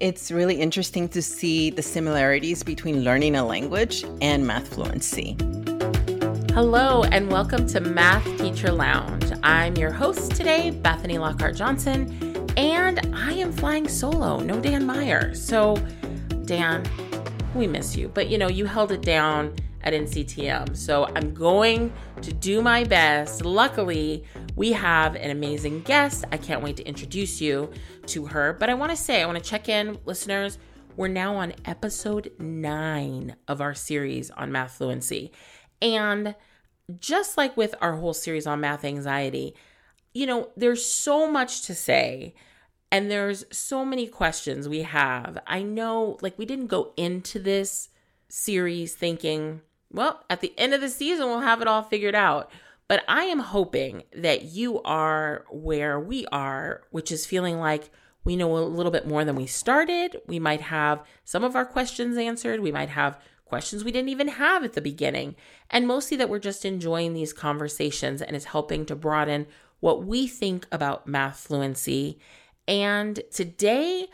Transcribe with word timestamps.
It's 0.00 0.32
really 0.32 0.54
interesting 0.54 1.10
to 1.10 1.20
see 1.20 1.68
the 1.68 1.82
similarities 1.82 2.62
between 2.62 3.04
learning 3.04 3.36
a 3.36 3.44
language 3.44 4.02
and 4.22 4.46
math 4.46 4.72
fluency. 4.72 5.36
Hello, 6.54 7.04
and 7.04 7.30
welcome 7.30 7.66
to 7.66 7.80
Math 7.80 8.24
Teacher 8.38 8.72
Lounge. 8.72 9.30
I'm 9.42 9.76
your 9.76 9.90
host 9.90 10.34
today, 10.34 10.70
Bethany 10.70 11.18
Lockhart 11.18 11.54
Johnson, 11.54 12.50
and 12.56 13.14
I 13.14 13.32
am 13.34 13.52
flying 13.52 13.86
solo, 13.86 14.38
no 14.40 14.58
Dan 14.58 14.86
Meyer. 14.86 15.34
So, 15.34 15.76
Dan, 16.46 16.82
we 17.54 17.66
miss 17.66 17.94
you, 17.94 18.08
but 18.08 18.30
you 18.30 18.38
know, 18.38 18.48
you 18.48 18.64
held 18.64 18.92
it 18.92 19.02
down 19.02 19.54
at 19.82 19.92
NCTM. 19.92 20.76
So 20.76 21.06
I'm 21.14 21.34
going 21.34 21.92
to 22.22 22.32
do 22.32 22.62
my 22.62 22.84
best. 22.84 23.44
Luckily, 23.44 24.24
we 24.60 24.72
have 24.72 25.16
an 25.16 25.30
amazing 25.30 25.80
guest. 25.80 26.26
I 26.30 26.36
can't 26.36 26.62
wait 26.62 26.76
to 26.76 26.86
introduce 26.86 27.40
you 27.40 27.70
to 28.08 28.26
her. 28.26 28.52
But 28.52 28.68
I 28.68 28.74
want 28.74 28.90
to 28.90 28.96
say, 28.96 29.22
I 29.22 29.24
want 29.24 29.42
to 29.42 29.50
check 29.50 29.70
in, 29.70 29.98
listeners. 30.04 30.58
We're 30.96 31.08
now 31.08 31.36
on 31.36 31.54
episode 31.64 32.30
nine 32.38 33.36
of 33.48 33.62
our 33.62 33.72
series 33.72 34.30
on 34.30 34.52
math 34.52 34.72
fluency. 34.72 35.32
And 35.80 36.34
just 36.98 37.38
like 37.38 37.56
with 37.56 37.74
our 37.80 37.96
whole 37.96 38.12
series 38.12 38.46
on 38.46 38.60
math 38.60 38.84
anxiety, 38.84 39.54
you 40.12 40.26
know, 40.26 40.50
there's 40.58 40.84
so 40.84 41.26
much 41.26 41.62
to 41.62 41.74
say 41.74 42.34
and 42.92 43.10
there's 43.10 43.46
so 43.50 43.82
many 43.86 44.06
questions 44.08 44.68
we 44.68 44.82
have. 44.82 45.38
I 45.46 45.62
know, 45.62 46.18
like, 46.20 46.38
we 46.38 46.44
didn't 46.44 46.66
go 46.66 46.92
into 46.98 47.38
this 47.38 47.88
series 48.28 48.94
thinking, 48.94 49.62
well, 49.90 50.22
at 50.28 50.42
the 50.42 50.52
end 50.58 50.74
of 50.74 50.82
the 50.82 50.90
season, 50.90 51.28
we'll 51.28 51.40
have 51.40 51.62
it 51.62 51.66
all 51.66 51.82
figured 51.82 52.14
out. 52.14 52.50
But 52.90 53.04
I 53.06 53.26
am 53.26 53.38
hoping 53.38 54.02
that 54.16 54.46
you 54.46 54.82
are 54.82 55.44
where 55.48 56.00
we 56.00 56.26
are, 56.32 56.82
which 56.90 57.12
is 57.12 57.24
feeling 57.24 57.60
like 57.60 57.88
we 58.24 58.34
know 58.34 58.58
a 58.58 58.66
little 58.66 58.90
bit 58.90 59.06
more 59.06 59.24
than 59.24 59.36
we 59.36 59.46
started. 59.46 60.20
We 60.26 60.40
might 60.40 60.60
have 60.60 61.04
some 61.24 61.44
of 61.44 61.54
our 61.54 61.64
questions 61.64 62.18
answered. 62.18 62.58
We 62.58 62.72
might 62.72 62.88
have 62.88 63.20
questions 63.44 63.84
we 63.84 63.92
didn't 63.92 64.08
even 64.08 64.26
have 64.26 64.64
at 64.64 64.72
the 64.72 64.80
beginning. 64.80 65.36
And 65.70 65.86
mostly 65.86 66.16
that 66.16 66.28
we're 66.28 66.40
just 66.40 66.64
enjoying 66.64 67.14
these 67.14 67.32
conversations 67.32 68.22
and 68.22 68.34
it's 68.34 68.46
helping 68.46 68.84
to 68.86 68.96
broaden 68.96 69.46
what 69.78 70.04
we 70.04 70.26
think 70.26 70.66
about 70.72 71.06
math 71.06 71.38
fluency. 71.38 72.18
And 72.66 73.20
today 73.30 74.08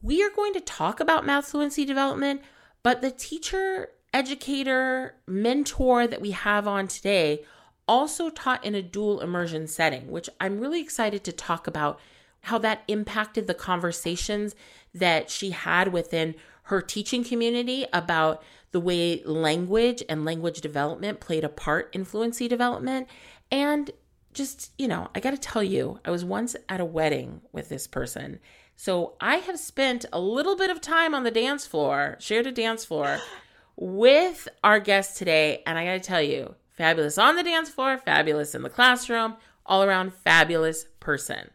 we 0.00 0.22
are 0.22 0.30
going 0.30 0.54
to 0.54 0.60
talk 0.60 1.00
about 1.00 1.26
math 1.26 1.48
fluency 1.48 1.84
development, 1.84 2.40
but 2.82 3.02
the 3.02 3.10
teacher 3.10 3.90
educator, 4.14 5.16
mentor 5.26 6.06
that 6.06 6.22
we 6.22 6.30
have 6.30 6.66
on 6.66 6.88
today 6.88 7.44
also 7.88 8.30
taught 8.30 8.64
in 8.64 8.74
a 8.74 8.82
dual 8.82 9.20
immersion 9.20 9.66
setting, 9.66 10.10
which 10.10 10.28
I'm 10.40 10.60
really 10.60 10.80
excited 10.80 11.24
to 11.24 11.32
talk 11.32 11.66
about 11.66 11.98
how 12.42 12.58
that 12.58 12.82
impacted 12.88 13.46
the 13.46 13.54
conversations 13.54 14.54
that 14.94 15.30
she 15.30 15.50
had 15.50 15.92
within 15.92 16.34
her 16.64 16.80
teaching 16.80 17.24
community 17.24 17.86
about 17.92 18.42
the 18.72 18.80
way 18.80 19.22
language 19.24 20.02
and 20.08 20.24
language 20.24 20.60
development 20.60 21.20
played 21.20 21.44
a 21.44 21.48
part 21.48 21.94
in 21.94 22.04
fluency 22.04 22.48
development. 22.48 23.08
And 23.50 23.90
just, 24.32 24.72
you 24.78 24.88
know, 24.88 25.08
I 25.14 25.20
got 25.20 25.32
to 25.32 25.38
tell 25.38 25.62
you, 25.62 26.00
I 26.04 26.10
was 26.10 26.24
once 26.24 26.56
at 26.68 26.80
a 26.80 26.84
wedding 26.84 27.42
with 27.52 27.68
this 27.68 27.86
person. 27.86 28.40
So 28.76 29.14
I 29.20 29.36
have 29.36 29.58
spent 29.58 30.06
a 30.12 30.20
little 30.20 30.56
bit 30.56 30.70
of 30.70 30.80
time 30.80 31.14
on 31.14 31.24
the 31.24 31.30
dance 31.30 31.66
floor, 31.66 32.16
shared 32.18 32.46
a 32.46 32.52
dance 32.52 32.84
floor 32.84 33.18
with 33.76 34.48
our 34.64 34.80
guest 34.80 35.16
today. 35.16 35.62
And 35.66 35.78
I 35.78 35.84
got 35.84 35.92
to 35.92 36.00
tell 36.00 36.22
you, 36.22 36.54
fabulous 36.82 37.16
on 37.16 37.36
the 37.36 37.44
dance 37.44 37.70
floor, 37.70 37.96
fabulous 37.96 38.56
in 38.56 38.62
the 38.62 38.68
classroom, 38.68 39.36
all 39.64 39.84
around 39.84 40.12
fabulous 40.12 40.86
person. 40.98 41.48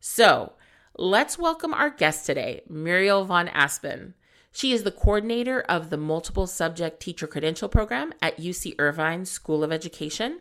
So 0.00 0.52
let's 0.98 1.38
welcome 1.38 1.72
our 1.72 1.88
guest 1.88 2.26
today, 2.26 2.60
Myuriel 2.70 3.24
Von 3.24 3.48
Aspen. 3.48 4.12
She 4.52 4.72
is 4.72 4.82
the 4.82 4.90
coordinator 4.90 5.62
of 5.62 5.88
the 5.88 5.96
Multiple 5.96 6.46
Subject 6.46 7.00
Teacher 7.00 7.26
Credential 7.26 7.70
Program 7.70 8.12
at 8.20 8.36
UC 8.36 8.74
Irvine 8.78 9.24
School 9.24 9.64
of 9.64 9.72
Education. 9.72 10.40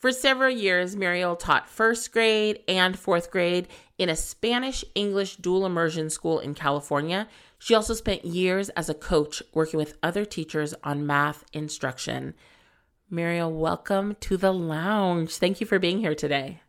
For 0.00 0.10
several 0.10 0.50
years, 0.50 0.96
Myuriel 0.96 1.38
taught 1.38 1.68
first 1.68 2.10
grade 2.10 2.64
and 2.66 2.98
fourth 2.98 3.30
grade 3.30 3.68
in 3.98 4.08
a 4.08 4.16
Spanish 4.16 4.84
English 4.96 5.36
dual 5.36 5.64
immersion 5.64 6.10
school 6.10 6.40
in 6.40 6.54
California. 6.54 7.28
She 7.60 7.76
also 7.76 7.94
spent 7.94 8.24
years 8.24 8.68
as 8.70 8.88
a 8.88 8.94
coach 8.94 9.44
working 9.54 9.78
with 9.78 9.96
other 10.02 10.24
teachers 10.24 10.74
on 10.82 11.06
math 11.06 11.44
instruction. 11.52 12.34
Myuriel, 13.12 13.50
welcome 13.50 14.16
to 14.20 14.36
the 14.36 14.52
lounge. 14.52 15.34
Thank 15.36 15.60
you 15.60 15.66
for 15.66 15.80
being 15.80 15.98
here 15.98 16.14
today. 16.14 16.60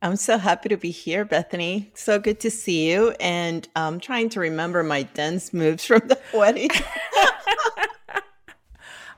I'm 0.00 0.16
so 0.16 0.38
happy 0.38 0.70
to 0.70 0.78
be 0.78 0.90
here, 0.90 1.26
Bethany. 1.26 1.90
So 1.92 2.18
good 2.18 2.40
to 2.40 2.50
see 2.50 2.90
you. 2.90 3.10
And 3.20 3.68
I'm 3.76 4.00
trying 4.00 4.30
to 4.30 4.40
remember 4.40 4.82
my 4.82 5.02
dance 5.02 5.52
moves 5.52 5.84
from 5.84 6.00
the 6.08 6.18
wedding. 6.32 6.70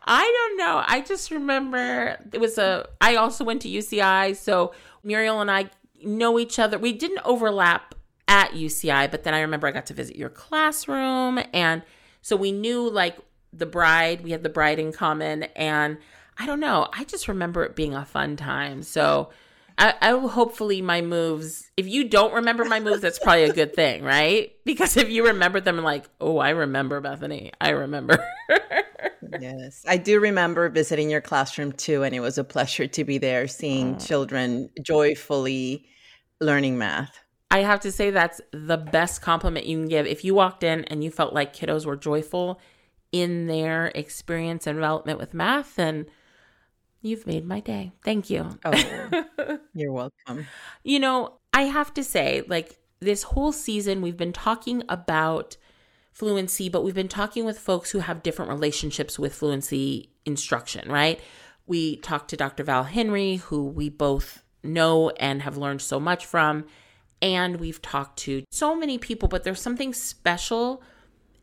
I 0.05 0.49
don't 0.49 0.59
know. 0.59 0.83
I 0.84 1.01
just 1.01 1.31
remember 1.31 2.19
it 2.33 2.41
was 2.41 2.59
a, 2.59 2.89
I 3.01 3.15
also 3.15 3.45
went 3.45 3.63
to 3.63 3.69
UCI. 3.69 4.34
So 4.34 4.75
Myuriel 5.07 5.41
and 5.41 5.53
I 5.53 5.71
know 6.03 6.41
each 6.41 6.59
other. 6.59 6.77
We 6.77 6.93
didn't 6.93 7.21
overlap 7.25 7.95
at 8.27 8.51
UCI, 8.51 9.09
but 9.13 9.23
then 9.23 9.33
I 9.33 9.43
remember 9.43 9.69
I 9.69 9.71
got 9.71 9.87
to 9.87 9.95
visit 9.95 10.17
your 10.17 10.29
classroom. 10.29 11.39
And 11.53 11.83
so 12.21 12.34
we 12.34 12.51
knew 12.51 12.91
like 12.91 13.17
the 13.53 13.67
bride, 13.67 14.23
we 14.25 14.33
had 14.33 14.43
the 14.43 14.49
bride 14.49 14.81
in 14.81 14.93
common. 14.93 15.45
And 15.55 15.99
I 16.39 16.47
don't 16.47 16.61
know. 16.61 16.89
I 16.93 17.05
just 17.05 17.28
remember 17.28 17.65
it 17.65 17.77
being 17.77 17.95
a 17.95 18.05
fun 18.05 18.37
time. 18.37 18.83
So 18.83 19.31
I, 19.78 19.95
I 20.00 20.15
will 20.15 20.28
hopefully 20.28 20.83
my 20.83 21.00
moves. 21.00 21.71
If 21.77 21.87
you 21.89 22.09
don't 22.09 22.34
remember 22.34 22.65
my 22.65 22.81
moves, 22.81 23.00
that's 23.00 23.19
probably 23.19 23.45
a 23.45 23.53
good 23.53 23.75
thing, 23.75 24.03
right? 24.03 24.53
Because 24.65 24.97
if 24.97 25.11
you 25.11 25.27
remember 25.27 25.61
them, 25.61 25.78
like, 25.78 26.09
oh, 26.21 26.39
I 26.39 26.50
remember 26.50 27.00
Bethany. 27.00 27.53
I 27.61 27.71
remember. 27.71 28.25
yes, 29.41 29.84
I 29.87 29.97
do 29.97 30.21
remember 30.21 30.69
visiting 30.69 31.11
your 31.11 31.21
classroom 31.21 31.72
too, 31.72 32.03
and 32.03 32.15
it 32.15 32.21
was 32.21 32.39
a 32.39 32.45
pleasure 32.45 32.87
to 32.87 33.05
be 33.05 33.19
there, 33.19 33.49
seeing 33.49 33.97
oh. 33.97 33.99
children 33.99 34.71
joyfully 34.81 35.87
learning 36.41 36.78
math. 36.78 37.19
I 37.51 37.59
have 37.59 37.81
to 37.81 37.93
say 37.93 38.11
that's 38.11 38.41
the 38.53 38.77
best 38.77 39.22
compliment 39.22 39.66
you 39.66 39.78
can 39.78 39.89
give. 39.89 40.06
If 40.06 40.25
you 40.25 40.34
walked 40.34 40.65
in 40.65 40.84
and 40.84 41.05
you 41.05 41.11
felt 41.11 41.33
like 41.33 41.55
kiddos 41.55 41.87
were 41.87 41.97
joyful 41.97 42.61
in 43.12 43.47
their 43.47 43.93
experience 43.95 44.66
and 44.66 44.77
development 44.77 45.21
with 45.21 45.34
math, 45.34 45.77
then 45.77 46.06
You've 47.04 47.26
made 47.26 47.44
my 47.44 47.60
day. 47.60 47.92
Thank 48.03 48.31
you. 48.31 48.48
Oh, 48.65 49.59
you're 49.75 49.92
welcome. 49.92 50.47
You 50.82 50.98
know, 50.98 51.34
I 51.53 51.65
have 51.65 51.92
to 51.94 52.03
say, 52.03 52.42
like, 52.48 52.78
this 53.00 53.25
whole 53.25 53.53
season, 53.53 54.00
we've 54.00 54.16
been 54.16 54.32
talking 54.32 54.82
about 54.88 55.59
fluency, 56.12 56.70
but 56.70 56.82
we've 56.82 56.94
been 56.94 57.09
talking 57.09 57.44
with 57.44 57.59
folks 57.59 57.91
who 57.91 57.98
have 57.98 58.22
different 58.22 58.50
relationships 58.50 59.19
with 59.19 59.34
fluency 59.34 60.15
instruction, 60.25 60.91
right? 60.91 61.20
We 61.66 61.97
talked 61.97 62.31
to 62.31 62.38
Dr. 62.38 62.65
Val 62.65 62.84
Henry, 62.84 63.36
who 63.36 63.66
we 63.66 63.91
both 63.91 64.42
know 64.62 65.10
and 65.10 65.42
have 65.42 65.59
learned 65.59 65.82
so 65.82 66.00
much 66.00 66.25
from. 66.25 66.65
And 67.21 67.60
we've 67.60 67.82
talked 67.82 68.19
to 68.21 68.44
so 68.50 68.75
many 68.75 68.97
people, 68.97 69.28
but 69.28 69.44
there's 69.44 69.60
something 69.60 69.92
special, 69.92 70.82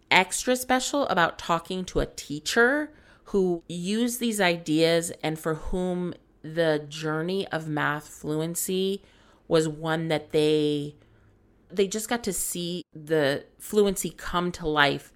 extra 0.10 0.56
special 0.56 1.06
about 1.08 1.38
talking 1.38 1.86
to 1.86 2.00
a 2.00 2.08
teacher 2.08 2.94
who 3.32 3.64
use 3.70 4.18
these 4.18 4.42
ideas 4.42 5.12
and 5.24 5.40
for 5.40 5.56
whom 5.56 6.14
the 6.42 6.86
journey 6.90 7.48
of 7.48 7.66
math 7.66 8.08
fluency 8.10 9.02
was 9.48 9.70
one 9.70 10.10
that 10.10 10.32
they 10.32 10.96
they 11.70 11.88
just 11.88 12.10
got 12.10 12.26
to 12.26 12.34
see 12.34 12.84
the 12.94 13.46
fluency 13.58 14.10
come 14.10 14.52
to 14.52 14.68
life 14.68 15.14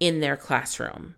in 0.00 0.18
their 0.18 0.36
classroom. 0.36 1.14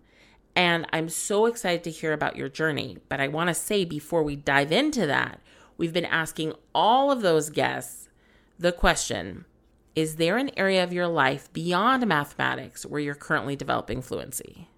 And 0.54 0.86
I'm 0.92 1.08
so 1.08 1.46
excited 1.46 1.82
to 1.84 1.90
hear 1.90 2.12
about 2.12 2.36
your 2.36 2.50
journey. 2.50 2.98
But 3.08 3.18
I 3.18 3.28
want 3.28 3.48
to 3.48 3.54
say 3.54 3.86
before 3.86 4.22
we 4.22 4.36
dive 4.36 4.72
into 4.72 5.06
that, 5.06 5.40
we've 5.78 5.94
been 5.94 6.04
asking 6.04 6.52
all 6.74 7.10
of 7.10 7.22
those 7.22 7.48
guests 7.48 8.10
the 8.58 8.72
question 8.72 9.46
Is 9.94 10.16
there 10.16 10.36
an 10.36 10.50
area 10.58 10.84
of 10.84 10.92
your 10.92 11.08
life 11.08 11.50
beyond 11.54 12.06
mathematics 12.06 12.84
where 12.84 13.00
you're 13.00 13.14
currently 13.14 13.56
developing 13.56 14.02
fluency? 14.02 14.68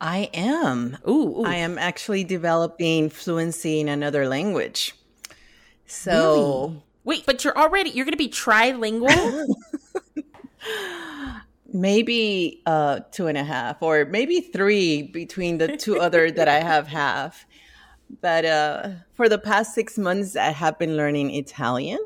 I 0.00 0.30
am. 0.32 0.96
Ooh, 1.06 1.40
ooh, 1.40 1.44
I 1.44 1.56
am 1.56 1.78
actually 1.78 2.24
developing 2.24 3.10
fluency 3.10 3.80
in 3.80 3.88
another 3.88 4.26
language. 4.26 4.94
So 5.86 6.68
really? 6.68 6.82
wait, 7.04 7.26
but 7.26 7.44
you're 7.44 7.56
already 7.56 7.90
you're 7.90 8.04
going 8.04 8.12
to 8.12 8.18
be 8.18 8.28
trilingual. 8.28 9.46
maybe 11.72 12.62
uh, 12.66 13.00
two 13.10 13.26
and 13.26 13.38
a 13.38 13.44
half, 13.44 13.82
or 13.82 14.04
maybe 14.04 14.40
three 14.40 15.02
between 15.02 15.58
the 15.58 15.76
two 15.76 15.98
other 16.00 16.30
that 16.30 16.48
I 16.48 16.60
have 16.60 16.86
half. 16.86 17.46
But 18.20 18.44
uh, 18.44 18.88
for 19.14 19.28
the 19.28 19.38
past 19.38 19.74
six 19.74 19.96
months, 19.96 20.36
I 20.36 20.50
have 20.50 20.78
been 20.78 20.96
learning 20.96 21.34
Italian 21.34 21.98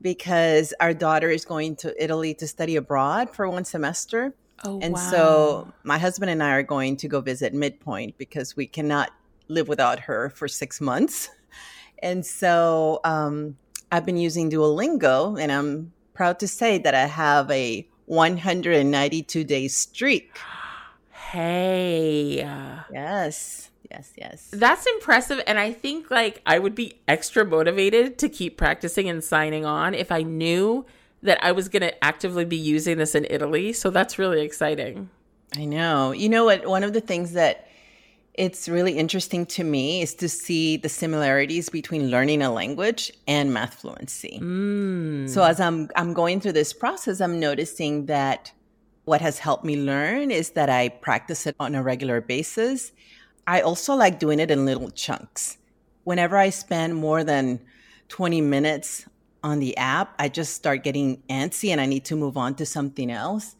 because 0.00 0.72
our 0.80 0.94
daughter 0.94 1.28
is 1.28 1.44
going 1.44 1.76
to 1.76 2.02
Italy 2.02 2.32
to 2.34 2.46
study 2.46 2.76
abroad 2.76 3.34
for 3.34 3.48
one 3.48 3.64
semester. 3.64 4.34
Oh, 4.64 4.78
and 4.82 4.94
wow. 4.94 5.10
so 5.10 5.72
my 5.84 5.98
husband 5.98 6.30
and 6.30 6.42
I 6.42 6.52
are 6.52 6.62
going 6.62 6.96
to 6.98 7.08
go 7.08 7.20
visit 7.20 7.54
Midpoint 7.54 8.18
because 8.18 8.56
we 8.56 8.66
cannot 8.66 9.10
live 9.48 9.68
without 9.68 10.00
her 10.00 10.30
for 10.30 10.48
six 10.48 10.80
months. 10.80 11.30
And 12.02 12.24
so 12.24 13.00
um, 13.04 13.58
I've 13.92 14.06
been 14.06 14.16
using 14.16 14.50
Duolingo, 14.50 15.38
and 15.38 15.52
I'm 15.52 15.92
proud 16.14 16.38
to 16.40 16.48
say 16.48 16.78
that 16.78 16.94
I 16.94 17.06
have 17.06 17.50
a 17.50 17.86
192 18.06 19.44
day 19.44 19.68
streak. 19.68 20.38
Hey. 21.10 22.36
Yes. 22.92 23.70
Yes, 23.90 24.12
yes. 24.16 24.48
That's 24.52 24.86
impressive. 24.86 25.42
And 25.46 25.58
I 25.58 25.72
think 25.72 26.10
like 26.10 26.42
I 26.46 26.58
would 26.58 26.74
be 26.74 27.00
extra 27.08 27.44
motivated 27.44 28.18
to 28.18 28.28
keep 28.28 28.56
practicing 28.56 29.08
and 29.08 29.22
signing 29.22 29.64
on 29.64 29.94
if 29.94 30.12
I 30.12 30.22
knew 30.22 30.86
that 31.22 31.42
I 31.44 31.52
was 31.52 31.68
going 31.68 31.82
to 31.82 32.04
actively 32.04 32.44
be 32.44 32.56
using 32.56 32.98
this 32.98 33.14
in 33.14 33.26
Italy. 33.28 33.72
So 33.72 33.90
that's 33.90 34.18
really 34.18 34.42
exciting. 34.42 35.10
I 35.56 35.64
know. 35.64 36.12
You 36.12 36.28
know 36.28 36.44
what? 36.44 36.66
One 36.66 36.84
of 36.84 36.92
the 36.92 37.00
things 37.00 37.32
that 37.32 37.66
it's 38.34 38.68
really 38.68 38.96
interesting 38.96 39.44
to 39.44 39.64
me 39.64 40.02
is 40.02 40.14
to 40.14 40.28
see 40.28 40.76
the 40.76 40.88
similarities 40.88 41.68
between 41.68 42.10
learning 42.10 42.42
a 42.42 42.50
language 42.50 43.12
and 43.26 43.52
math 43.52 43.74
fluency. 43.74 44.38
Mm. 44.40 45.28
So 45.28 45.42
as 45.42 45.60
I'm 45.60 45.90
I'm 45.96 46.14
going 46.14 46.40
through 46.40 46.52
this 46.52 46.72
process, 46.72 47.20
I'm 47.20 47.40
noticing 47.40 48.06
that 48.06 48.52
what 49.04 49.20
has 49.20 49.38
helped 49.38 49.64
me 49.64 49.76
learn 49.76 50.30
is 50.30 50.50
that 50.50 50.70
I 50.70 50.88
practice 50.88 51.46
it 51.46 51.56
on 51.58 51.74
a 51.74 51.82
regular 51.82 52.20
basis. 52.20 52.92
I 53.46 53.60
also 53.62 53.94
like 53.94 54.20
doing 54.20 54.38
it 54.38 54.50
in 54.50 54.64
little 54.64 54.90
chunks. 54.90 55.58
Whenever 56.04 56.36
I 56.36 56.50
spend 56.50 56.94
more 56.94 57.24
than 57.24 57.60
20 58.08 58.40
minutes 58.40 59.06
on 59.42 59.60
the 59.60 59.76
app, 59.76 60.14
I 60.18 60.28
just 60.28 60.54
start 60.54 60.84
getting 60.84 61.22
antsy 61.28 61.70
and 61.70 61.80
I 61.80 61.86
need 61.86 62.04
to 62.06 62.16
move 62.16 62.36
on 62.36 62.54
to 62.56 62.66
something 62.66 63.10
else. 63.10 63.56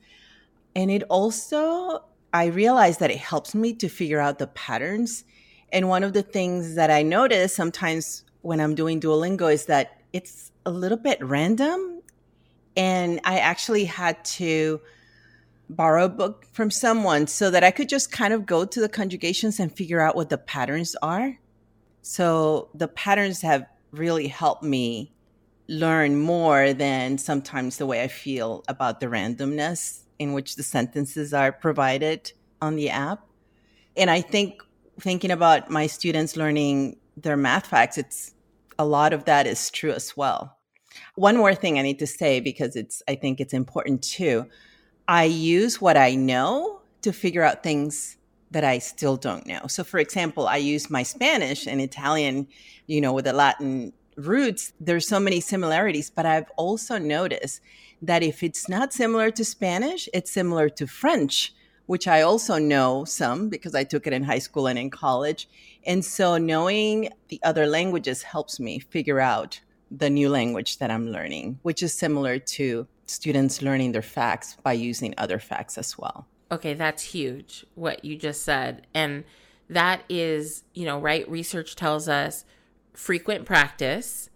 And 0.75 0.91
it 0.91 1.03
also, 1.05 2.05
I 2.33 2.47
realize 2.47 2.99
that 2.99 3.11
it 3.11 3.19
helps 3.19 3.55
me 3.55 3.75
to 3.75 3.89
figure 3.89 4.21
out 4.21 4.39
the 4.39 4.47
patterns. 4.49 5.25
And 5.73 5.89
one 5.89 6.05
of 6.05 6.13
the 6.13 6.23
things 6.23 6.75
that 6.75 6.91
I 6.91 7.03
notice 7.03 7.55
sometimes 7.55 8.25
when 8.43 8.61
I'm 8.61 8.75
doing 8.75 9.01
Duolingo 9.01 9.53
is 9.53 9.67
that 9.67 10.01
it's 10.13 10.53
a 10.67 10.71
little 10.71 10.99
bit 10.99 11.23
random. 11.23 12.03
And 12.77 13.21
I 13.25 13.39
actually 13.39 13.85
had 13.85 14.25
to 14.37 14.81
borrow 15.69 16.07
a 16.07 16.09
book 16.09 16.47
from 16.53 16.71
someone 16.71 17.27
so 17.27 17.51
that 17.51 17.63
I 17.63 17.71
could 17.71 17.89
just 17.89 18.11
kind 18.11 18.35
of 18.35 18.45
go 18.47 18.65
to 18.65 18.81
the 18.81 18.89
conjugations 18.89 19.61
and 19.61 19.75
figure 19.75 20.01
out 20.01 20.17
what 20.17 20.29
the 20.29 20.39
patterns 20.39 20.97
are. 21.03 21.39
So 22.03 22.69
the 22.75 22.89
patterns 22.89 23.43
have 23.43 23.67
really 23.93 24.29
helped 24.29 24.63
me 24.63 25.13
learn 25.71 26.19
more 26.19 26.73
than 26.73 27.17
sometimes 27.17 27.77
the 27.77 27.87
way 27.87 28.03
I 28.03 28.09
feel 28.09 28.65
about 28.67 28.99
the 28.99 29.07
randomness 29.07 30.01
in 30.19 30.33
which 30.33 30.57
the 30.57 30.65
sentences 30.65 31.33
are 31.33 31.53
provided 31.53 32.33
on 32.61 32.75
the 32.75 32.91
app. 32.91 33.25
And 33.97 34.11
I 34.11 34.21
think 34.21 34.63
thinking 35.01 35.31
about 35.31 35.71
my 35.71 35.87
students 35.87 36.37
learning 36.37 36.97
their 37.17 37.37
math 37.37 37.69
facts, 37.69 37.99
it's 37.99 38.35
a 38.81 38.85
lot 38.85 39.13
of 39.13 39.27
that 39.27 39.47
is 39.47 39.71
true 39.71 39.93
as 39.93 40.17
well. 40.17 40.59
One 41.15 41.37
more 41.37 41.55
thing 41.55 41.79
I 41.79 41.83
need 41.83 42.01
to 42.01 42.07
say 42.07 42.41
because 42.41 42.75
it's 42.75 43.01
I 43.07 43.15
think 43.15 43.41
it's 43.41 43.55
important 43.55 44.03
too. 44.03 44.47
I 45.07 45.25
use 45.25 45.81
what 45.81 45.97
I 45.97 46.17
know 46.17 46.83
to 47.03 47.13
figure 47.13 47.45
out 47.45 47.63
things 47.63 48.17
that 48.51 48.65
I 48.65 48.81
still 48.81 49.17
don't 49.17 49.47
know. 49.47 49.69
So 49.69 49.85
for 49.85 50.01
example, 50.01 50.49
I 50.49 50.57
use 50.57 50.91
my 50.91 51.05
Spanish 51.05 51.69
and 51.69 51.81
Italian, 51.81 52.49
you 52.89 53.01
know, 53.01 53.13
with 53.13 53.27
the 53.27 53.33
Latin 53.33 53.93
roots, 54.27 54.73
there's 54.81 55.07
so 55.07 55.21
many 55.21 55.41
similarities, 55.41 56.11
but 56.11 56.27
I've 56.27 56.51
also 56.57 56.99
noticed 56.99 57.61
that 58.03 58.23
if 58.23 58.43
it's 58.43 58.69
not 58.69 58.93
similar 58.93 59.31
to 59.33 59.45
Spanish, 59.45 60.09
it's 60.15 60.31
similar 60.31 60.69
to 60.71 60.87
French, 60.87 61.53
which 61.87 62.07
I 62.07 62.23
also 62.23 62.59
know 62.59 63.05
some 63.05 63.49
because 63.49 63.75
I 63.75 63.85
took 63.85 64.07
it 64.07 64.13
in 64.13 64.23
high 64.23 64.39
school 64.39 64.67
and 64.67 64.79
in 64.79 64.91
college. 64.91 65.49
And 65.85 66.05
so 66.05 66.39
knowing 66.39 67.11
the 67.29 67.41
other 67.43 67.67
languages 67.67 68.23
helps 68.23 68.61
me 68.61 68.79
figure 68.79 69.21
out 69.21 69.61
the 69.91 70.09
new 70.09 70.29
language 70.29 70.79
that 70.79 70.91
I'm 70.91 71.11
learning, 71.11 71.59
which 71.63 71.83
is 71.83 71.93
similar 71.93 72.39
to 72.39 72.87
students 73.07 73.61
learning 73.61 73.93
their 73.93 74.03
facts 74.03 74.57
by 74.63 74.73
using 74.73 75.15
other 75.19 75.39
facts 75.39 75.77
as 75.77 75.99
well. 75.99 76.27
Okay, 76.53 76.75
that's 76.75 77.03
huge 77.03 77.67
what 77.75 78.05
you 78.05 78.17
just 78.17 78.45
said. 78.45 78.87
And 78.95 79.25
that 79.69 80.03
is, 80.09 80.65
you 80.75 80.85
know, 80.85 80.99
right? 80.99 81.29
Research 81.29 81.77
tells 81.77 82.09
us 82.09 82.45
frequent 82.93 83.45
practice. 83.45 84.31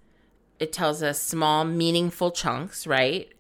It 0.59 0.73
tells 0.73 1.03
us 1.03 1.21
small, 1.21 1.65
meaningful 1.65 2.31
chunks, 2.31 2.87
right? 2.87 3.33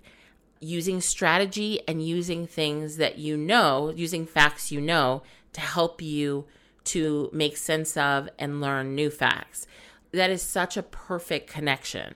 Using 0.61 1.01
strategy 1.01 1.81
and 1.87 2.07
using 2.07 2.47
things 2.47 2.97
that 2.97 3.19
you 3.19 3.37
know, 3.37 3.93
using 3.95 4.27
facts 4.27 4.73
you 4.73 4.81
know 4.81 5.23
to 5.53 5.61
help 5.61 6.03
you 6.03 6.47
to 6.85 7.31
make 7.33 7.57
sense 7.57 7.97
of 7.97 8.29
and 8.39 8.61
learn 8.61 8.95
new 8.95 9.11
facts. 9.11 9.67
That 10.13 10.31
is 10.31 10.43
such 10.43 10.77
a 10.77 10.83
perfect 10.83 11.51
connection. 11.51 12.15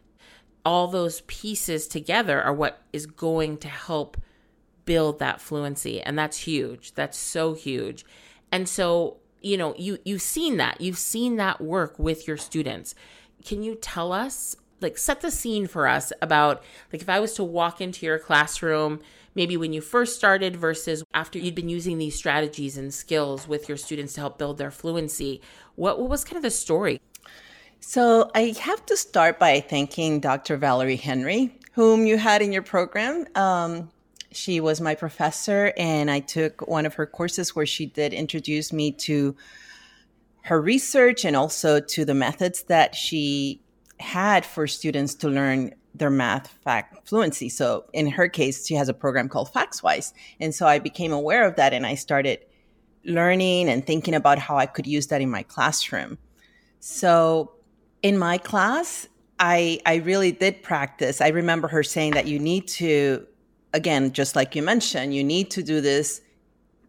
All 0.64 0.88
those 0.88 1.22
pieces 1.22 1.88
together 1.88 2.42
are 2.42 2.52
what 2.52 2.82
is 2.92 3.06
going 3.06 3.58
to 3.58 3.68
help 3.68 4.16
build 4.84 5.18
that 5.18 5.40
fluency. 5.40 6.00
And 6.00 6.18
that's 6.18 6.38
huge. 6.38 6.94
That's 6.94 7.18
so 7.18 7.54
huge. 7.54 8.04
And 8.50 8.68
so 8.68 9.18
you 9.40 9.56
know 9.56 9.74
you 9.76 9.98
you've 10.04 10.22
seen 10.22 10.56
that. 10.58 10.80
You've 10.80 10.98
seen 10.98 11.36
that 11.36 11.60
work 11.60 11.98
with 11.98 12.26
your 12.26 12.36
students. 12.36 12.94
Can 13.44 13.62
you 13.62 13.74
tell 13.74 14.12
us 14.12 14.56
like 14.80 14.96
set 14.96 15.20
the 15.20 15.30
scene 15.30 15.66
for 15.66 15.88
us 15.88 16.12
about 16.22 16.62
like 16.92 17.02
if 17.02 17.08
i 17.08 17.18
was 17.18 17.32
to 17.32 17.42
walk 17.42 17.80
into 17.80 18.06
your 18.06 18.16
classroom 18.16 19.00
maybe 19.34 19.56
when 19.56 19.72
you 19.72 19.80
first 19.80 20.14
started 20.14 20.54
versus 20.54 21.02
after 21.12 21.36
you'd 21.36 21.56
been 21.56 21.68
using 21.68 21.98
these 21.98 22.14
strategies 22.14 22.76
and 22.76 22.94
skills 22.94 23.48
with 23.48 23.68
your 23.68 23.76
students 23.76 24.12
to 24.12 24.20
help 24.20 24.38
build 24.38 24.56
their 24.56 24.70
fluency 24.70 25.42
what, 25.74 25.98
what 25.98 26.08
was 26.08 26.24
kind 26.24 26.36
of 26.36 26.44
the 26.44 26.50
story? 26.50 27.00
So 27.80 28.30
i 28.36 28.54
have 28.60 28.86
to 28.86 28.96
start 28.96 29.40
by 29.40 29.58
thanking 29.58 30.20
dr 30.20 30.56
valerie 30.58 30.94
henry 30.94 31.58
whom 31.78 32.06
you 32.06 32.18
had 32.18 32.42
in 32.42 32.50
your 32.50 32.62
program. 32.62 33.24
Um, 33.36 33.88
she 34.30 34.60
was 34.60 34.80
my 34.80 34.94
professor, 34.94 35.72
and 35.76 36.10
I 36.10 36.20
took 36.20 36.66
one 36.66 36.86
of 36.86 36.94
her 36.94 37.06
courses 37.06 37.56
where 37.56 37.66
she 37.66 37.86
did 37.86 38.12
introduce 38.12 38.72
me 38.72 38.92
to 38.92 39.36
her 40.42 40.60
research 40.60 41.24
and 41.24 41.36
also 41.36 41.80
to 41.80 42.04
the 42.04 42.14
methods 42.14 42.62
that 42.64 42.94
she 42.94 43.62
had 44.00 44.46
for 44.46 44.66
students 44.66 45.14
to 45.16 45.28
learn 45.28 45.74
their 45.94 46.10
math 46.10 46.48
fact 46.64 47.08
fluency. 47.08 47.48
So 47.48 47.84
in 47.92 48.08
her 48.08 48.28
case, 48.28 48.66
she 48.66 48.74
has 48.74 48.88
a 48.88 48.94
program 48.94 49.28
called 49.28 49.52
FactsWise. 49.52 50.12
And 50.40 50.54
so 50.54 50.66
I 50.66 50.78
became 50.78 51.12
aware 51.12 51.46
of 51.46 51.56
that 51.56 51.72
and 51.72 51.84
I 51.84 51.96
started 51.96 52.38
learning 53.04 53.68
and 53.68 53.86
thinking 53.86 54.14
about 54.14 54.38
how 54.38 54.56
I 54.56 54.66
could 54.66 54.86
use 54.86 55.08
that 55.08 55.20
in 55.20 55.30
my 55.30 55.42
classroom. 55.42 56.18
So 56.80 57.52
in 58.02 58.18
my 58.18 58.38
class, 58.38 59.08
I 59.40 59.80
I 59.86 59.96
really 59.96 60.32
did 60.32 60.62
practice. 60.62 61.20
I 61.20 61.28
remember 61.28 61.68
her 61.68 61.82
saying 61.82 62.12
that 62.12 62.26
you 62.26 62.38
need 62.38 62.68
to 62.68 63.26
again, 63.72 64.12
just 64.12 64.36
like 64.36 64.54
you 64.54 64.62
mentioned, 64.62 65.14
you 65.14 65.24
need 65.24 65.50
to 65.50 65.62
do 65.62 65.80
this 65.80 66.20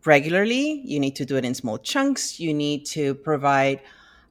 regularly. 0.06 0.82
You 0.86 1.00
need 1.00 1.16
to 1.18 1.26
do 1.26 1.36
it 1.36 1.46
in 1.46 1.54
small 1.54 1.78
chunks. 1.78 2.40
You 2.40 2.54
need 2.54 2.86
to 2.88 3.16
provide 3.16 3.82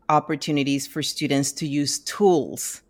opportunities 0.09 0.87
for 0.87 1.03
students 1.03 1.53
to 1.53 1.67
use 1.67 1.99
tools 1.99 2.83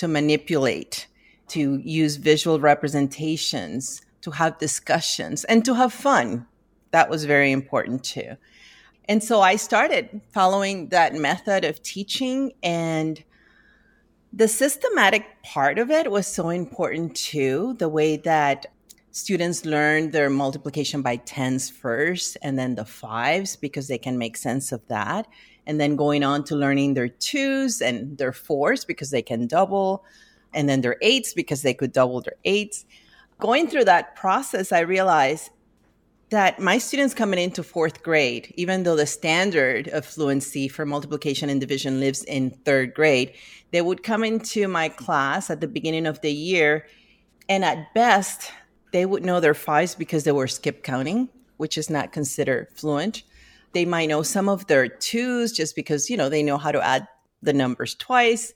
to 0.00 0.08
manipulate, 0.08 1.08
to 1.48 1.76
use 1.84 2.16
visual 2.16 2.58
representations, 2.58 4.00
to 4.22 4.30
have 4.30 4.56
discussions, 4.56 5.44
and 5.44 5.62
to 5.62 5.74
have 5.74 5.92
fun. 5.92 6.46
That 6.92 7.10
was 7.10 7.26
very 7.26 7.52
important 7.52 8.02
too. 8.02 8.36
And 9.10 9.22
so 9.22 9.42
I 9.42 9.56
started 9.56 10.22
following 10.32 10.88
that 10.88 11.14
method 11.14 11.66
of 11.66 11.82
teaching 11.82 12.52
and 12.62 13.22
the 14.32 14.48
systematic 14.48 15.42
part 15.42 15.78
of 15.78 15.90
it 15.90 16.10
was 16.10 16.26
so 16.26 16.48
important 16.48 17.14
too, 17.14 17.74
the 17.78 17.88
way 17.90 18.16
that 18.16 18.66
students 19.12 19.64
learn 19.64 20.10
their 20.10 20.30
multiplication 20.30 21.02
by 21.02 21.16
tens 21.16 21.68
first 21.68 22.36
and 22.42 22.58
then 22.58 22.74
the 22.74 22.84
fives 22.84 23.56
because 23.56 23.88
they 23.88 23.98
can 23.98 24.18
make 24.18 24.36
sense 24.36 24.72
of 24.72 24.86
that. 24.88 25.26
And 25.66 25.80
then 25.80 25.96
going 25.96 26.24
on 26.24 26.44
to 26.44 26.56
learning 26.56 26.94
their 26.94 27.08
twos 27.08 27.80
and 27.80 28.16
their 28.18 28.32
fours 28.32 28.84
because 28.84 29.10
they 29.10 29.22
can 29.22 29.46
double, 29.46 30.04
and 30.52 30.68
then 30.68 30.80
their 30.80 30.96
eights 31.00 31.32
because 31.32 31.62
they 31.62 31.74
could 31.74 31.92
double 31.92 32.20
their 32.22 32.36
eights. 32.44 32.84
Going 33.38 33.68
through 33.68 33.84
that 33.84 34.16
process, 34.16 34.72
I 34.72 34.80
realized 34.80 35.50
that 36.30 36.60
my 36.60 36.78
students 36.78 37.14
coming 37.14 37.38
into 37.38 37.62
fourth 37.62 38.02
grade, 38.02 38.52
even 38.56 38.84
though 38.84 38.96
the 38.96 39.06
standard 39.06 39.88
of 39.88 40.04
fluency 40.04 40.68
for 40.68 40.86
multiplication 40.86 41.50
and 41.50 41.60
division 41.60 42.00
lives 42.00 42.24
in 42.24 42.50
third 42.50 42.94
grade, 42.94 43.32
they 43.72 43.82
would 43.82 44.02
come 44.02 44.24
into 44.24 44.68
my 44.68 44.88
class 44.88 45.50
at 45.50 45.60
the 45.60 45.68
beginning 45.68 46.06
of 46.06 46.20
the 46.20 46.32
year. 46.32 46.86
And 47.48 47.64
at 47.64 47.92
best, 47.94 48.52
they 48.92 49.06
would 49.06 49.24
know 49.24 49.40
their 49.40 49.54
fives 49.54 49.94
because 49.94 50.24
they 50.24 50.32
were 50.32 50.48
skip 50.48 50.82
counting, 50.82 51.28
which 51.56 51.78
is 51.78 51.90
not 51.90 52.12
considered 52.12 52.68
fluent. 52.74 53.22
They 53.72 53.84
might 53.84 54.08
know 54.08 54.22
some 54.22 54.48
of 54.48 54.66
their 54.66 54.88
twos 54.88 55.52
just 55.52 55.76
because, 55.76 56.10
you 56.10 56.16
know, 56.16 56.28
they 56.28 56.42
know 56.42 56.58
how 56.58 56.72
to 56.72 56.84
add 56.84 57.06
the 57.42 57.52
numbers 57.52 57.94
twice. 57.94 58.52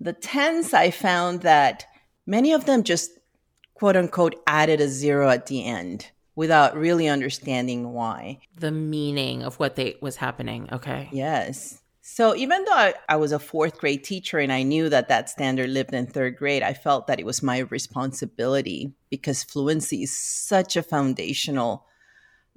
The 0.00 0.12
tens, 0.12 0.72
I 0.72 0.90
found 0.90 1.42
that 1.42 1.84
many 2.26 2.52
of 2.52 2.64
them 2.64 2.84
just 2.84 3.10
quote 3.74 3.96
unquote 3.96 4.40
added 4.46 4.80
a 4.80 4.88
zero 4.88 5.28
at 5.28 5.46
the 5.46 5.64
end 5.64 6.10
without 6.36 6.76
really 6.76 7.08
understanding 7.08 7.92
why. 7.92 8.38
The 8.56 8.70
meaning 8.70 9.42
of 9.42 9.58
what 9.58 9.76
they 9.76 9.96
was 10.00 10.16
happening. 10.16 10.68
Okay. 10.72 11.08
Yes. 11.12 11.79
So 12.12 12.34
even 12.34 12.64
though 12.64 12.72
I, 12.72 12.94
I, 13.08 13.14
was 13.14 13.30
a 13.30 13.38
fourth 13.38 13.78
grade 13.78 14.02
teacher 14.02 14.40
and 14.40 14.52
I 14.52 14.64
knew 14.64 14.88
that 14.88 15.06
that 15.10 15.30
standard 15.30 15.70
lived 15.70 15.94
in 15.94 16.08
third 16.08 16.36
grade, 16.36 16.60
I 16.60 16.74
felt 16.74 17.06
that 17.06 17.20
it 17.20 17.24
was 17.24 17.40
my 17.40 17.58
responsibility 17.58 18.92
because 19.10 19.44
fluency 19.44 20.02
is 20.02 20.18
such 20.18 20.74
a 20.74 20.82
foundational 20.82 21.86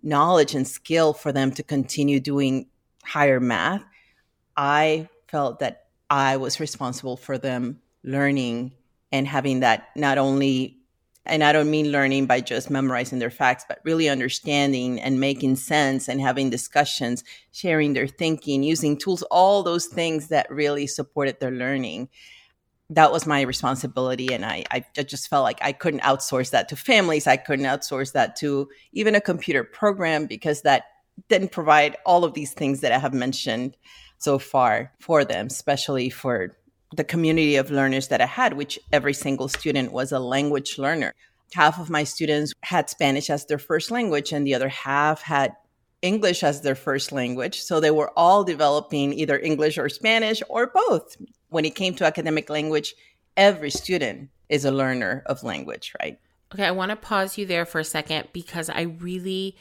knowledge 0.02 0.56
and 0.56 0.68
skill 0.68 1.14
for 1.14 1.32
them 1.32 1.52
to 1.52 1.62
continue 1.62 2.20
doing 2.20 2.66
higher 3.04 3.40
math. 3.40 3.84
I 4.58 5.08
felt 5.28 5.60
that 5.60 5.86
I 6.10 6.38
was 6.38 6.60
responsible 6.60 7.16
for 7.16 7.38
them 7.38 7.80
learning 8.04 8.72
and 9.12 9.28
having 9.28 9.60
that 9.60 9.90
not 9.96 10.18
only 10.18 10.80
and 11.26 11.44
I 11.44 11.54
don't 11.54 11.72
mean 11.72 11.92
learning 11.92 12.26
by 12.26 12.42
just 12.42 12.70
memorizing 12.70 13.20
their 13.20 13.30
facts, 13.30 13.66
but 13.68 13.80
really 13.84 14.10
understanding 14.10 15.00
and 15.00 15.20
making 15.20 15.56
sense 15.56 16.10
and 16.10 16.20
having 16.20 16.50
discussions, 16.50 17.24
sharing 17.52 17.94
their 17.94 18.08
thinking, 18.08 18.62
using 18.64 18.98
tools, 18.98 19.24
all 19.24 19.64
those 19.64 19.86
things 19.86 20.28
that 20.28 20.52
really 20.52 20.86
supported 20.86 21.40
their 21.40 21.52
learning. 21.52 22.10
That 22.90 23.14
was 23.14 23.26
my 23.26 23.42
responsibility. 23.42 24.34
And 24.34 24.46
I, 24.46 24.66
I 24.70 24.84
just 25.04 25.30
felt 25.30 25.44
like 25.44 25.60
I 25.62 25.72
couldn't 25.72 26.02
outsource 26.02 26.52
that 26.52 26.68
to 26.70 26.76
families. 26.76 27.26
I 27.26 27.38
couldn't 27.38 27.66
outsource 27.66 28.12
that 28.12 28.36
to 28.38 28.68
even 28.92 29.16
a 29.16 29.22
computer 29.22 29.64
program 29.64 30.26
because 30.26 30.64
that 30.64 30.84
didn't 31.30 31.52
provide 31.52 31.96
all 32.06 32.26
of 32.26 32.34
these 32.34 32.52
things 32.52 32.82
that 32.82 32.92
I 32.92 32.98
have 33.00 33.14
mentioned 33.14 33.78
so 34.18 34.40
far 34.40 34.92
for 35.00 35.24
them, 35.24 35.48
especially 35.48 36.10
for 36.10 36.58
the 36.96 37.04
community 37.04 37.56
of 37.56 37.72
learners 37.72 38.08
that 38.10 38.22
I 38.22 38.26
had, 38.26 38.54
which 38.54 38.80
every 38.92 39.14
single 39.14 39.48
student 39.48 39.92
was 39.92 40.12
a 40.12 40.20
language 40.20 40.78
learner. 40.78 41.14
Half 41.54 41.80
of 41.80 41.90
my 41.90 42.04
students 42.04 42.54
had 42.62 42.90
Spanish 42.90 43.30
as 43.30 43.46
their 43.46 43.60
first 43.60 43.92
language, 43.92 44.32
and 44.32 44.46
the 44.46 44.56
other 44.56 44.70
half 44.70 45.22
had 45.22 45.56
English 46.02 46.44
as 46.44 46.62
their 46.62 46.76
first 46.76 47.12
language. 47.12 47.62
So 47.62 47.80
they 47.80 47.92
were 47.92 48.12
all 48.18 48.44
developing 48.44 49.14
either 49.14 49.40
English 49.40 49.78
or 49.78 49.90
Spanish 49.90 50.42
or 50.50 50.68
both. 50.68 51.16
When 51.50 51.66
it 51.66 51.76
came 51.76 51.96
to 51.96 52.06
academic 52.06 52.50
language, 52.50 52.96
every 53.38 53.70
student 53.70 54.30
is 54.50 54.66
a 54.66 54.72
learner 54.72 55.24
of 55.26 55.44
language, 55.44 55.94
right? 56.02 56.20
Okay, 56.54 56.66
I 56.66 56.72
want 56.72 56.90
to 56.90 56.96
pause 56.96 57.38
you 57.38 57.46
there 57.46 57.66
for 57.66 57.80
a 57.80 57.84
second 57.84 58.28
because 58.34 58.70
I 58.70 58.82
really 58.82 59.56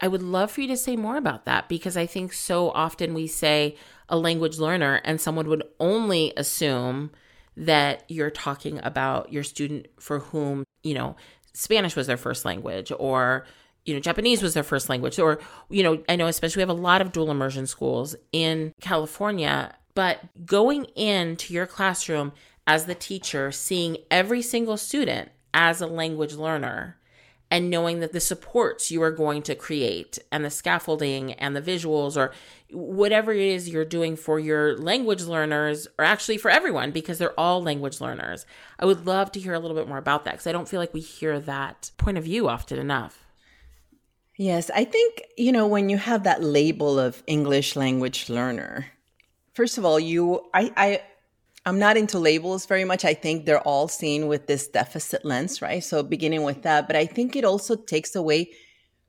I 0.00 0.08
would 0.08 0.22
love 0.22 0.50
for 0.50 0.60
you 0.60 0.68
to 0.68 0.76
say 0.76 0.96
more 0.96 1.16
about 1.16 1.44
that 1.46 1.68
because 1.68 1.96
I 1.96 2.06
think 2.06 2.32
so 2.32 2.70
often 2.70 3.14
we 3.14 3.26
say, 3.26 3.76
a 4.08 4.16
language 4.16 4.58
learner 4.58 5.00
and 5.04 5.20
someone 5.20 5.48
would 5.48 5.64
only 5.80 6.32
assume 6.36 7.10
that 7.56 8.04
you're 8.08 8.30
talking 8.30 8.80
about 8.82 9.32
your 9.32 9.42
student 9.42 9.86
for 9.98 10.18
whom, 10.18 10.64
you 10.82 10.94
know, 10.94 11.16
Spanish 11.54 11.96
was 11.96 12.06
their 12.06 12.18
first 12.18 12.44
language 12.44 12.92
or 12.98 13.46
you 13.86 13.94
know 13.94 14.00
Japanese 14.00 14.42
was 14.42 14.52
their 14.52 14.62
first 14.62 14.90
language 14.90 15.18
or 15.18 15.38
you 15.70 15.82
know 15.82 16.02
I 16.06 16.16
know 16.16 16.26
especially 16.26 16.60
we 16.60 16.68
have 16.68 16.78
a 16.78 16.82
lot 16.82 17.00
of 17.00 17.12
dual 17.12 17.30
immersion 17.30 17.66
schools 17.66 18.14
in 18.30 18.74
California 18.80 19.74
but 19.94 20.20
going 20.44 20.84
into 20.96 21.54
your 21.54 21.66
classroom 21.66 22.32
as 22.66 22.84
the 22.84 22.94
teacher 22.94 23.50
seeing 23.52 23.96
every 24.10 24.42
single 24.42 24.76
student 24.76 25.30
as 25.54 25.80
a 25.80 25.86
language 25.86 26.34
learner 26.34 26.98
and 27.50 27.70
knowing 27.70 28.00
that 28.00 28.12
the 28.12 28.20
supports 28.20 28.90
you 28.90 29.02
are 29.02 29.10
going 29.10 29.42
to 29.42 29.54
create 29.54 30.18
and 30.32 30.44
the 30.44 30.50
scaffolding 30.50 31.32
and 31.34 31.54
the 31.54 31.62
visuals 31.62 32.16
or 32.16 32.32
whatever 32.70 33.32
it 33.32 33.40
is 33.40 33.68
you're 33.68 33.84
doing 33.84 34.16
for 34.16 34.40
your 34.40 34.76
language 34.76 35.22
learners 35.22 35.86
or 35.98 36.04
actually 36.04 36.38
for 36.38 36.50
everyone 36.50 36.90
because 36.90 37.18
they're 37.18 37.38
all 37.38 37.62
language 37.62 38.00
learners. 38.00 38.46
I 38.78 38.86
would 38.86 39.06
love 39.06 39.30
to 39.32 39.40
hear 39.40 39.54
a 39.54 39.60
little 39.60 39.76
bit 39.76 39.88
more 39.88 39.98
about 39.98 40.24
that 40.24 40.32
because 40.32 40.46
I 40.46 40.52
don't 40.52 40.68
feel 40.68 40.80
like 40.80 40.92
we 40.92 41.00
hear 41.00 41.38
that 41.40 41.92
point 41.98 42.18
of 42.18 42.24
view 42.24 42.48
often 42.48 42.78
enough. 42.78 43.24
Yes, 44.36 44.70
I 44.74 44.84
think, 44.84 45.22
you 45.38 45.52
know, 45.52 45.66
when 45.66 45.88
you 45.88 45.96
have 45.96 46.24
that 46.24 46.42
label 46.42 46.98
of 46.98 47.22
English 47.26 47.74
language 47.74 48.28
learner, 48.28 48.86
first 49.54 49.78
of 49.78 49.84
all, 49.84 49.98
you 49.98 50.44
I 50.52 50.72
I 50.76 51.02
I'm 51.66 51.80
not 51.80 51.96
into 51.96 52.20
labels 52.20 52.64
very 52.64 52.84
much. 52.84 53.04
I 53.04 53.12
think 53.12 53.44
they're 53.44 53.60
all 53.60 53.88
seen 53.88 54.28
with 54.28 54.46
this 54.46 54.68
deficit 54.68 55.24
lens, 55.24 55.60
right? 55.60 55.82
So 55.82 56.04
beginning 56.04 56.44
with 56.44 56.62
that, 56.62 56.86
but 56.86 56.94
I 56.94 57.06
think 57.06 57.34
it 57.34 57.44
also 57.44 57.74
takes 57.74 58.14
away 58.14 58.52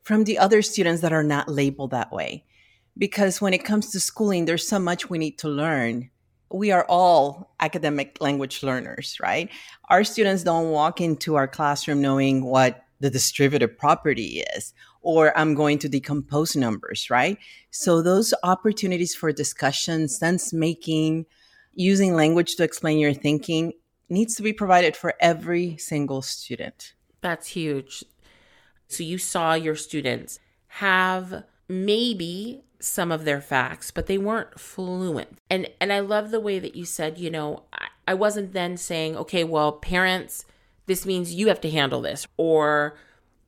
from 0.01 0.23
the 0.23 0.39
other 0.39 0.63
students 0.63 1.03
that 1.03 1.13
are 1.13 1.23
not 1.23 1.47
labeled 1.47 1.91
that 1.91 2.11
way. 2.11 2.45
Because 2.97 3.39
when 3.39 3.53
it 3.53 3.63
comes 3.63 3.91
to 3.91 3.99
schooling, 3.99 4.45
there's 4.45 4.67
so 4.67 4.79
much 4.79 5.07
we 5.07 5.19
need 5.19 5.37
to 5.37 5.47
learn. 5.47 6.09
We 6.51 6.71
are 6.71 6.85
all 6.89 7.53
academic 7.59 8.17
language 8.21 8.63
learners, 8.63 9.17
right? 9.21 9.51
Our 9.89 10.03
students 10.03 10.41
don't 10.41 10.71
walk 10.71 10.99
into 10.99 11.35
our 11.35 11.47
classroom 11.47 12.01
knowing 12.01 12.43
what 12.43 12.83
the 12.99 13.11
distributive 13.11 13.77
property 13.77 14.43
is 14.55 14.73
or 15.01 15.37
I'm 15.37 15.53
going 15.53 15.77
to 15.79 15.89
decompose 15.89 16.55
numbers, 16.55 17.09
right? 17.11 17.37
So 17.69 18.01
those 18.01 18.33
opportunities 18.41 19.13
for 19.13 19.31
discussion, 19.31 20.07
sense 20.07 20.51
making, 20.51 21.27
using 21.77 22.15
language 22.15 22.55
to 22.55 22.63
explain 22.63 22.97
your 22.97 23.13
thinking 23.13 23.71
needs 24.09 24.35
to 24.35 24.43
be 24.43 24.51
provided 24.51 24.97
for 24.97 25.13
every 25.19 25.77
single 25.77 26.21
student. 26.21 26.93
That's 27.21 27.47
huge. 27.47 28.03
So 28.87 29.03
you 29.03 29.17
saw 29.17 29.53
your 29.53 29.75
students 29.75 30.39
have 30.67 31.43
maybe 31.69 32.63
some 32.79 33.11
of 33.11 33.25
their 33.25 33.41
facts, 33.41 33.91
but 33.91 34.07
they 34.07 34.17
weren't 34.17 34.59
fluent. 34.59 35.37
And 35.49 35.69
and 35.79 35.93
I 35.93 35.99
love 35.99 36.31
the 36.31 36.39
way 36.39 36.59
that 36.59 36.75
you 36.75 36.83
said, 36.83 37.17
you 37.17 37.29
know, 37.29 37.63
I, 37.71 37.87
I 38.07 38.13
wasn't 38.15 38.53
then 38.53 38.77
saying, 38.77 39.15
okay, 39.15 39.43
well, 39.43 39.73
parents, 39.73 40.45
this 40.87 41.05
means 41.05 41.33
you 41.33 41.47
have 41.47 41.61
to 41.61 41.69
handle 41.69 42.01
this. 42.01 42.25
Or 42.37 42.97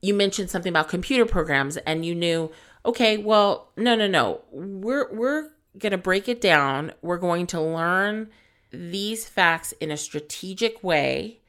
you 0.02 0.14
mentioned 0.14 0.50
something 0.50 0.70
about 0.70 0.88
computer 0.88 1.26
programs 1.26 1.78
and 1.78 2.04
you 2.04 2.14
knew, 2.14 2.52
okay, 2.84 3.16
well, 3.16 3.72
no, 3.76 3.94
no, 3.94 4.06
no. 4.06 4.42
We're 4.52 5.12
we're 5.12 5.50
going 5.78 5.92
to 5.92 5.98
break 5.98 6.28
it 6.28 6.40
down. 6.40 6.92
We're 7.02 7.18
going 7.18 7.46
to 7.48 7.60
learn 7.60 8.30
these 8.70 9.28
facts 9.28 9.72
in 9.72 9.90
a 9.90 9.96
strategic 9.96 10.82
way 10.82 11.40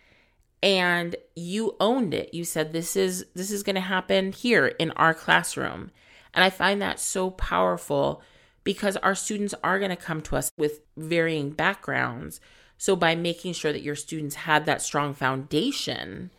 and 0.64 1.16
you 1.36 1.76
owned 1.80 2.14
it. 2.14 2.34
You 2.34 2.44
said 2.44 2.72
this 2.72 2.96
is 2.96 3.26
this 3.34 3.52
is 3.52 3.64
going 3.64 3.76
to 3.76 3.82
happen 3.82 4.32
here 4.32 4.68
in 4.68 4.92
our 4.92 5.14
classroom. 5.14 5.92
And 6.34 6.44
I 6.44 6.50
find 6.50 6.82
that 6.82 7.00
so 7.00 7.30
powerful 7.32 8.22
because 8.64 8.96
our 8.98 9.16
students 9.16 9.56
are 9.64 9.80
going 9.80 9.90
to 9.90 9.96
come 9.96 10.22
to 10.22 10.38
us 10.38 10.52
with 10.58 10.82
varying 10.96 11.50
backgrounds. 11.52 12.40
So 12.78 12.96
by 12.96 13.16
making 13.16 13.54
sure 13.54 13.74
that 13.74 13.82
your 13.82 13.96
students 13.96 14.36
had 14.36 14.66
that 14.66 14.82
strong 14.82 15.14
foundation, 15.14 16.32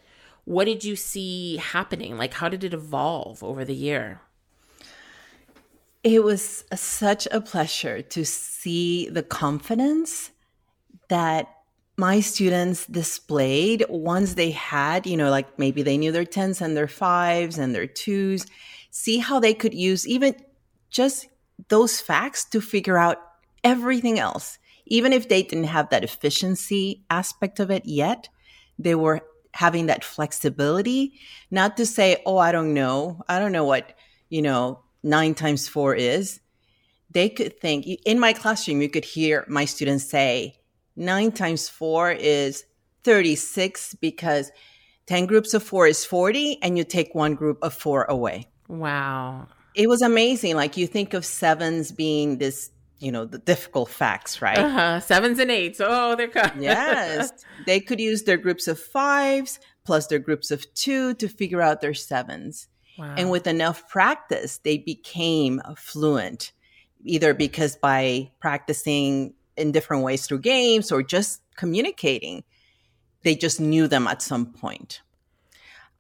what 0.45 0.65
did 0.65 0.85
you 0.85 0.97
see 0.97 1.57
happening? 1.57 2.17
Like 2.17 2.35
how 2.35 2.49
did 2.49 2.65
it 2.65 2.75
evolve 2.75 3.43
over 3.43 3.65
the 3.65 3.75
year? 3.75 4.21
It 6.05 6.25
was 6.25 6.65
such 6.75 7.29
a 7.31 7.41
pleasure 7.41 8.03
to 8.03 8.25
see 8.25 9.09
the 9.09 9.23
confidence 9.23 10.33
that 11.09 11.47
my 11.97 12.21
students 12.21 12.87
displayed 12.87 13.85
once 13.89 14.35
they 14.35 14.51
had, 14.51 15.07
you 15.07 15.17
know, 15.17 15.31
like 15.31 15.59
maybe 15.59 15.83
they 15.83 15.97
knew 15.97 16.11
their 16.11 16.25
tens 16.25 16.61
and 16.61 16.77
their 16.77 16.89
fives 16.89 17.59
and 17.59 17.75
their 17.75 17.87
twos, 17.87 18.47
see 18.91 19.19
how 19.19 19.39
they 19.39 19.55
could 19.55 19.75
use 19.75 20.09
even 20.09 20.35
just 20.91 21.29
those 21.69 22.01
facts 22.01 22.47
to 22.47 22.61
figure 22.61 22.99
out 22.99 23.19
everything 23.63 24.19
else. 24.19 24.59
Even 24.87 25.13
if 25.13 25.29
they 25.29 25.43
didn't 25.43 25.65
have 25.65 25.91
that 25.91 26.03
efficiency 26.03 27.05
aspect 27.11 27.61
of 27.61 27.71
it 27.71 27.87
yet, 27.87 28.29
they 28.79 28.97
were 28.97 29.21
having 29.53 29.87
that 29.87 30.03
flexibility, 30.03 31.13
not 31.51 31.77
to 31.77 31.87
say, 31.87 32.21
oh, 32.27 32.39
I 32.39 32.51
don't 32.51 32.75
know. 32.75 33.23
I 33.29 33.39
don't 33.39 33.53
know 33.53 33.65
what, 33.65 33.93
you 34.29 34.43
know, 34.43 34.81
nine 35.03 35.35
times 35.35 35.69
four 35.69 35.95
is, 35.95 36.41
they 37.11 37.29
could 37.29 37.61
think 37.61 37.87
in 38.07 38.19
my 38.19 38.33
classroom, 38.33 38.81
you 38.81 38.89
could 38.89 39.05
hear 39.05 39.45
my 39.49 39.65
students 39.65 40.05
say, 40.09 40.57
nine 40.97 41.33
times 41.33 41.69
four 41.69 42.11
is 42.11 42.65
36 43.05 43.95
because 44.01 44.51
10 45.07 45.27
groups 45.27 45.53
of 45.55 45.63
four 45.63 45.87
is 45.87 46.05
40, 46.05 46.63
and 46.63 46.79
you 46.79 46.85
take 46.85 47.15
one 47.15 47.35
group 47.35 47.59
of 47.63 47.75
four 47.75 48.05
away. 48.05 48.49
Wow. 48.69 49.49
It 49.75 49.89
was 49.89 50.03
amazing. 50.03 50.57
Like 50.57 50.77
you 50.77 50.87
think 50.87 51.15
of 51.15 51.25
sevens 51.25 51.93
being 51.93 52.39
this, 52.39 52.71
you 52.99 53.11
know, 53.11 53.25
the 53.25 53.39
difficult 53.39 53.91
facts, 53.91 54.41
right? 54.41 54.59
Uh-huh. 54.59 55.01
Sevens 55.01 55.39
and 55.39 55.51
eights. 55.51 55.81
Oh, 55.83 56.15
they're 56.15 56.29
coming. 56.29 56.63
yes. 56.63 57.31
They 57.67 57.81
could 57.81 58.01
use 58.01 58.23
their 58.23 58.37
groups 58.37 58.69
of 58.69 58.79
fives 58.79 59.59
plus 59.85 60.07
their 60.07 60.21
groups 60.21 60.51
of 60.51 60.73
two 60.75 61.15
to 61.15 61.29
figure 61.29 61.61
out 61.61 61.81
their 61.81 61.95
sevens. 61.95 62.69
Wow. 62.99 63.15
And 63.17 63.31
with 63.31 63.47
enough 63.47 63.89
practice, 63.89 64.59
they 64.59 64.79
became 64.79 65.61
fluent, 65.77 66.53
either 67.05 67.35
because 67.35 67.77
by 67.77 68.31
practicing 68.41 69.35
in 69.57 69.73
different 69.73 70.03
ways 70.03 70.27
through 70.27 70.41
games 70.41 70.93
or 70.93 71.03
just 71.03 71.41
communicating, 71.57 72.45
they 73.23 73.35
just 73.35 73.61
knew 73.61 73.89
them 73.89 74.07
at 74.07 74.23
some 74.23 74.47
point. 74.47 75.01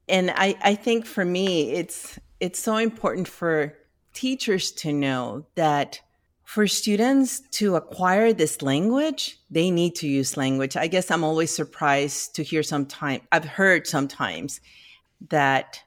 And 0.08 0.30
I, 0.30 0.56
I 0.62 0.75
think 0.75 1.06
for 1.06 1.25
me, 1.25 1.70
it's 1.70 2.18
it's 2.40 2.58
so 2.58 2.76
important 2.76 3.28
for 3.28 3.78
teachers 4.12 4.72
to 4.72 4.92
know 4.92 5.46
that 5.54 6.00
for 6.44 6.66
students 6.66 7.40
to 7.52 7.76
acquire 7.76 8.32
this 8.32 8.61
language, 8.61 9.38
they 9.50 9.70
need 9.70 9.94
to 9.94 10.08
use 10.08 10.37
language. 10.37 10.76
I 10.76 10.87
guess 10.87 11.11
I'm 11.11 11.25
always 11.25 11.54
surprised 11.54 12.34
to 12.34 12.42
hear 12.42 12.62
sometimes, 12.62 13.22
I've 13.30 13.44
heard 13.44 13.87
sometimes 13.87 14.61
that 15.30 15.80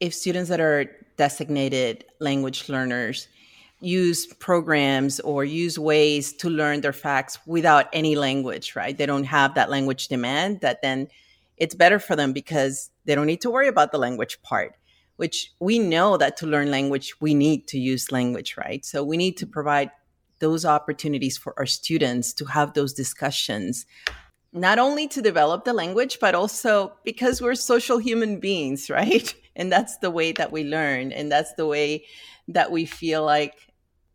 if 0.00 0.14
students 0.14 0.50
that 0.50 0.60
are 0.60 0.90
designated 1.16 2.04
language 2.20 2.68
learners 2.68 3.28
use 3.80 4.26
programs 4.26 5.20
or 5.20 5.44
use 5.44 5.78
ways 5.78 6.32
to 6.32 6.48
learn 6.48 6.80
their 6.80 6.92
facts 6.92 7.38
without 7.46 7.86
any 7.92 8.16
language, 8.16 8.74
right? 8.74 8.96
They 8.96 9.06
don't 9.06 9.24
have 9.24 9.54
that 9.54 9.70
language 9.70 10.08
demand 10.08 10.60
that 10.62 10.80
then 10.82 11.08
it's 11.56 11.74
better 11.74 11.98
for 11.98 12.16
them 12.16 12.32
because 12.32 12.90
they 13.04 13.14
don't 13.14 13.26
need 13.26 13.42
to 13.42 13.50
worry 13.50 13.68
about 13.68 13.92
the 13.92 13.98
language 13.98 14.40
part, 14.42 14.74
which 15.16 15.52
we 15.60 15.78
know 15.78 16.16
that 16.16 16.36
to 16.38 16.46
learn 16.46 16.70
language, 16.70 17.14
we 17.20 17.34
need 17.34 17.68
to 17.68 17.78
use 17.78 18.10
language, 18.10 18.56
right? 18.56 18.84
So 18.84 19.04
we 19.04 19.16
need 19.16 19.36
to 19.38 19.46
provide 19.46 19.90
those 20.38 20.64
opportunities 20.64 21.36
for 21.36 21.54
our 21.58 21.66
students 21.66 22.32
to 22.34 22.44
have 22.46 22.74
those 22.74 22.92
discussions 22.92 23.86
not 24.54 24.78
only 24.78 25.08
to 25.08 25.20
develop 25.20 25.64
the 25.64 25.72
language, 25.72 26.18
but 26.20 26.34
also 26.34 26.92
because 27.02 27.42
we're 27.42 27.56
social 27.56 27.98
human 27.98 28.38
beings, 28.38 28.88
right? 29.00 29.34
And 29.56 29.70
that's 29.70 29.98
the 29.98 30.10
way 30.10 30.32
that 30.32 30.52
we 30.52 30.64
learn. 30.64 31.12
And 31.12 31.30
that's 31.30 31.54
the 31.54 31.66
way 31.66 32.04
that 32.48 32.70
we 32.70 32.84
feel 32.86 33.24
like 33.24 33.54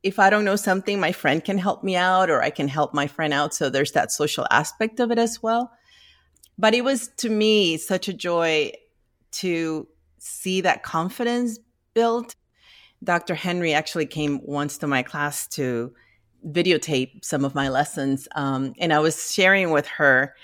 if 0.01 0.19
I 0.19 0.29
don't 0.29 0.45
know 0.45 0.55
something, 0.55 0.99
my 0.99 1.11
friend 1.11 1.43
can 1.43 1.57
help 1.57 1.83
me 1.83 1.95
out 1.95 2.29
or 2.29 2.41
I 2.41 2.49
can 2.49 2.67
help 2.67 2.93
my 2.93 3.07
friend 3.07 3.33
out. 3.33 3.53
So 3.53 3.69
there's 3.69 3.91
that 3.93 4.11
social 4.11 4.47
aspect 4.49 4.99
of 4.99 5.11
it 5.11 5.19
as 5.19 5.43
well. 5.43 5.71
But 6.57 6.73
it 6.73 6.83
was 6.83 7.09
to 7.17 7.29
me 7.29 7.77
such 7.77 8.07
a 8.07 8.13
joy 8.13 8.71
to 9.31 9.87
see 10.17 10.61
that 10.61 10.83
confidence 10.83 11.59
built. 11.93 12.35
Dr. 13.03 13.35
Henry 13.35 13.73
actually 13.73 14.05
came 14.05 14.41
once 14.43 14.77
to 14.79 14.87
my 14.87 15.03
class 15.03 15.47
to 15.47 15.93
videotape 16.45 17.23
some 17.23 17.43
of 17.43 17.55
my 17.55 17.69
lessons. 17.69 18.27
Um, 18.35 18.73
and 18.79 18.93
I 18.93 18.99
was 18.99 19.33
sharing 19.33 19.71
with 19.71 19.87
her 19.87 20.35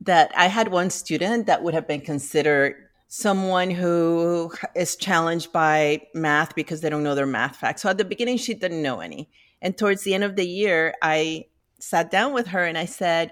that 0.00 0.32
I 0.36 0.46
had 0.46 0.68
one 0.68 0.90
student 0.90 1.46
that 1.46 1.62
would 1.62 1.74
have 1.74 1.88
been 1.88 2.00
considered 2.00 2.83
someone 3.16 3.70
who 3.70 4.52
is 4.74 4.96
challenged 4.96 5.52
by 5.52 6.02
math 6.14 6.52
because 6.56 6.80
they 6.80 6.90
don't 6.90 7.04
know 7.04 7.14
their 7.14 7.26
math 7.26 7.54
facts. 7.54 7.82
So 7.82 7.88
at 7.88 7.96
the 7.96 8.04
beginning, 8.04 8.38
she 8.38 8.54
didn't 8.54 8.82
know 8.82 8.98
any. 8.98 9.30
And 9.62 9.78
towards 9.78 10.02
the 10.02 10.14
end 10.14 10.24
of 10.24 10.34
the 10.34 10.44
year, 10.44 10.94
I 11.00 11.44
sat 11.78 12.10
down 12.10 12.32
with 12.32 12.48
her 12.48 12.64
and 12.64 12.76
I 12.76 12.86
said, 12.86 13.30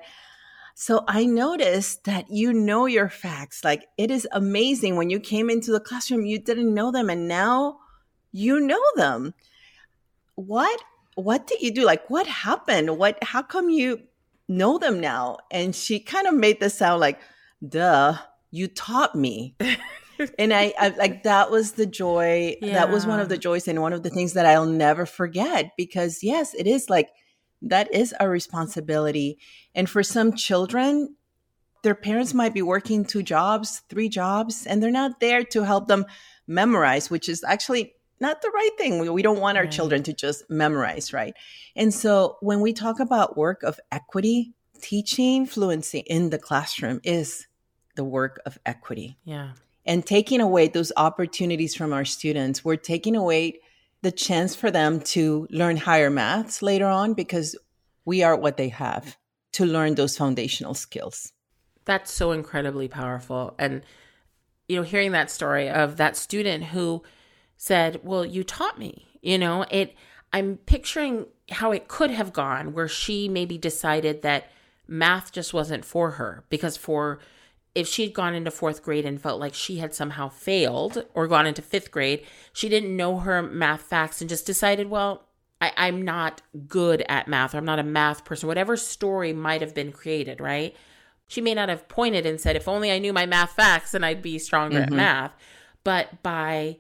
so 0.77 1.03
I 1.09 1.27
noticed 1.27 2.05
that 2.05 2.31
you 2.31 2.53
know 2.53 2.87
your 2.87 3.09
facts. 3.09 3.65
Like 3.65 3.89
it 3.99 4.13
is 4.13 4.29
amazing 4.31 4.95
when 4.95 5.11
you 5.11 5.19
came 5.19 5.51
into 5.51 5.73
the 5.73 5.81
classroom, 5.81 6.27
you 6.27 6.39
didn't 6.39 6.73
know 6.73 6.93
them 6.93 7.11
and 7.11 7.27
now 7.27 7.81
you 8.31 8.61
know 8.61 8.83
them. 8.95 9.35
What 10.37 10.81
what 11.17 11.49
did 11.49 11.61
you 11.61 11.73
do? 11.73 11.85
Like, 11.85 12.09
what 12.09 12.27
happened? 12.29 12.97
What, 12.97 13.23
how 13.23 13.43
come 13.43 13.69
you 13.69 14.05
know 14.49 14.79
them 14.79 14.99
now? 15.01 15.39
And 15.51 15.75
she 15.75 16.01
kind 16.01 16.27
of 16.27 16.35
made 16.35 16.59
this 16.59 16.79
sound 16.79 17.01
like, 17.01 17.21
duh, 17.69 18.17
you 18.53 18.69
taught 18.69 19.17
me. 19.17 19.57
and 20.39 20.53
I, 20.53 20.73
I, 20.79 20.89
like 20.91 21.25
that 21.25 21.51
was 21.51 21.73
the 21.73 21.87
joy. 21.87 22.57
Yeah. 22.63 22.75
That 22.75 22.91
was 22.91 23.07
one 23.07 23.19
of 23.19 23.29
the 23.29 23.39
joys 23.39 23.67
and 23.67 23.83
one 23.83 23.93
of 23.93 24.05
the 24.05 24.11
things 24.11 24.35
that 24.35 24.47
I'll 24.47 24.67
never 24.67 25.05
forget 25.07 25.73
because 25.77 26.23
yes, 26.23 26.55
it 26.55 26.69
is 26.69 26.89
like 26.89 27.09
that 27.63 27.93
is 27.93 28.15
a 28.21 28.29
responsibility. 28.29 29.39
And 29.75 29.91
for 29.91 30.03
some 30.03 30.35
children, 30.35 31.17
their 31.83 31.95
parents 31.95 32.35
might 32.35 32.55
be 32.55 32.63
working 32.63 33.05
two 33.05 33.23
jobs, 33.23 33.83
three 33.89 34.09
jobs, 34.09 34.67
and 34.67 34.81
they're 34.81 34.91
not 34.91 35.19
there 35.19 35.43
to 35.45 35.65
help 35.65 35.89
them 35.89 36.05
memorize, 36.47 37.11
which 37.11 37.29
is 37.29 37.43
actually 37.43 37.95
not 38.21 38.43
the 38.43 38.51
right 38.51 38.71
thing. 38.79 39.01
We, 39.01 39.09
we 39.09 39.23
don't 39.23 39.41
want 39.41 39.59
our 39.59 39.65
right. 39.65 39.73
children 39.73 40.03
to 40.05 40.13
just 40.13 40.49
memorize, 40.49 41.13
right? 41.13 41.35
And 41.75 41.93
so 41.93 42.37
when 42.41 42.61
we 42.61 42.73
talk 42.73 43.01
about 43.01 43.37
work 43.37 43.63
of 43.65 43.81
equity, 43.91 44.53
teaching 44.81 45.47
fluency 45.47 46.01
in 46.01 46.31
the 46.31 46.39
classroom 46.39 47.01
is 47.03 47.47
the 47.95 48.05
work 48.05 48.41
of 48.47 48.59
equity. 48.65 49.19
Yeah. 49.25 49.53
And 49.85 50.07
taking 50.07 50.41
away 50.41 50.69
those 50.69 50.93
opportunities 50.97 51.75
from 51.75 51.93
our 51.93 52.05
students, 52.05 52.65
we're 52.65 52.77
taking 52.77 53.17
away 53.17 53.61
the 54.03 54.13
chance 54.13 54.55
for 54.55 54.71
them 54.71 55.01
to 55.01 55.47
learn 55.51 55.77
higher 55.77 56.11
maths 56.11 56.63
later 56.63 56.87
on 56.87 57.15
because 57.15 57.57
we 58.05 58.23
are 58.23 58.37
what 58.37 58.57
they 58.57 58.69
have 58.69 59.17
to 59.53 59.65
learn 59.65 59.95
those 59.95 60.17
foundational 60.17 60.75
skills. 60.75 61.33
That's 61.85 62.13
so 62.13 62.33
incredibly 62.33 62.89
powerful. 62.89 63.55
And, 63.59 63.83
you 64.69 64.77
know, 64.77 64.83
hearing 64.83 65.13
that 65.13 65.31
story 65.31 65.69
of 65.69 65.97
that 65.97 66.17
student 66.17 66.65
who 66.65 67.03
said, 67.57 68.01
Well, 68.03 68.25
you 68.25 68.45
taught 68.45 68.79
me. 68.79 69.07
You 69.21 69.39
know, 69.39 69.65
it, 69.71 69.95
I'm 70.33 70.57
picturing 70.57 71.27
how 71.51 71.73
it 71.73 71.89
could 71.89 72.11
have 72.11 72.33
gone 72.33 72.73
where 72.73 72.89
she 72.89 73.29
maybe 73.29 73.59
decided 73.59 74.23
that 74.23 74.51
math 74.89 75.33
just 75.33 75.55
wasn't 75.55 75.85
for 75.85 76.13
her 76.13 76.45
because 76.49 76.77
for 76.77 77.21
if 77.75 77.89
she'd 77.89 78.13
gone 78.13 78.35
into 78.35 78.51
fourth 78.51 78.83
grade 78.83 79.07
and 79.07 79.21
felt 79.21 79.41
like 79.41 79.55
she 79.55 79.79
had 79.79 79.95
somehow 79.95 80.29
failed 80.29 81.05
or 81.15 81.27
gone 81.27 81.47
into 81.47 81.63
fifth 81.63 81.91
grade, 81.91 82.25
she 82.53 82.69
didn't 82.69 82.97
know 82.97 83.19
her 83.19 83.43
math 83.43 83.83
facts 83.83 84.21
and 84.21 84.29
just 84.29 84.47
decided, 84.47 84.91
well, 84.91 85.27
I, 85.61 85.89
am 85.89 86.03
not 86.03 86.43
good 86.67 87.05
at 87.09 87.29
math 87.29 87.55
or 87.55 87.59
I'm 87.59 87.65
not 87.65 87.79
a 87.79 87.85
math 87.85 88.25
person, 88.25 88.49
whatever 88.49 88.77
story 88.77 89.33
might 89.33 89.61
have 89.61 89.75
been 89.75 89.93
created, 89.93 90.41
right? 90.41 90.77
She 91.29 91.41
may 91.41 91.55
not 91.55 91.69
have 91.69 91.89
pointed 91.89 92.27
and 92.27 92.41
said, 92.41 92.57
if 92.57 92.69
only 92.69 92.91
I 92.91 92.99
knew 92.99 93.13
my 93.13 93.27
math 93.27 93.53
facts, 93.53 93.93
then 93.93 94.05
I'd 94.05 94.23
be 94.23 94.39
stronger 94.39 94.81
mm-hmm. 94.81 94.93
at 94.93 94.97
math. 94.97 95.33
But 95.85 96.23
by 96.23 96.79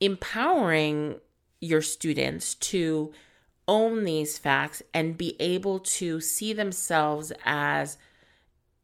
empowering 0.00 1.16
your 1.60 1.82
students 1.82 2.54
to 2.54 3.12
own 3.68 4.04
these 4.04 4.38
facts 4.38 4.82
and 4.94 5.18
be 5.18 5.36
able 5.40 5.80
to 5.80 6.20
see 6.20 6.52
themselves 6.52 7.32
as 7.44 7.98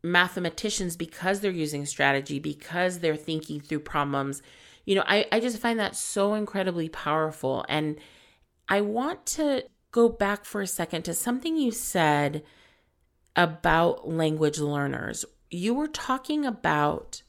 mathematicians 0.03 0.97
because 0.97 1.41
they're 1.41 1.51
using 1.51 1.87
strategy, 1.87 2.39
because 2.39 2.99
they're 2.99 3.17
thinking 3.17 3.61
through 3.61 3.81
problems. 3.81 4.43
You 4.85 4.97
know, 4.97 5.05
I, 5.07 5.27
I 5.31 5.41
just 5.41 5.59
find 5.59 5.79
that 5.79 5.97
so 5.97 6.35
incredibly 6.35 6.89
powerful. 6.89 7.65
And 7.69 7.99
I 8.69 8.81
want 8.81 9.27
to 9.27 9.65
go 9.93 10.09
back 10.09 10.45
for 10.45 10.61
a 10.63 10.67
second 10.67 11.03
to 11.03 11.15
something 11.15 11.57
you 11.57 11.71
said 11.71 12.43
about 13.37 14.09
language 14.09 14.59
learners. 14.59 15.25
You 15.51 15.75
were 15.75 15.89
talking 15.89 16.45
about 16.45 17.23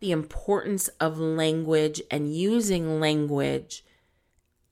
the 0.00 0.12
importance 0.12 0.88
of 1.00 1.18
language 1.18 2.02
and 2.10 2.34
using 2.34 3.00
language 3.00 3.84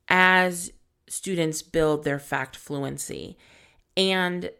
as 0.08 0.72
students 1.08 1.62
build 1.62 2.04
their 2.04 2.18
fact 2.18 2.56
fluency. 2.56 3.36
And 3.96 4.50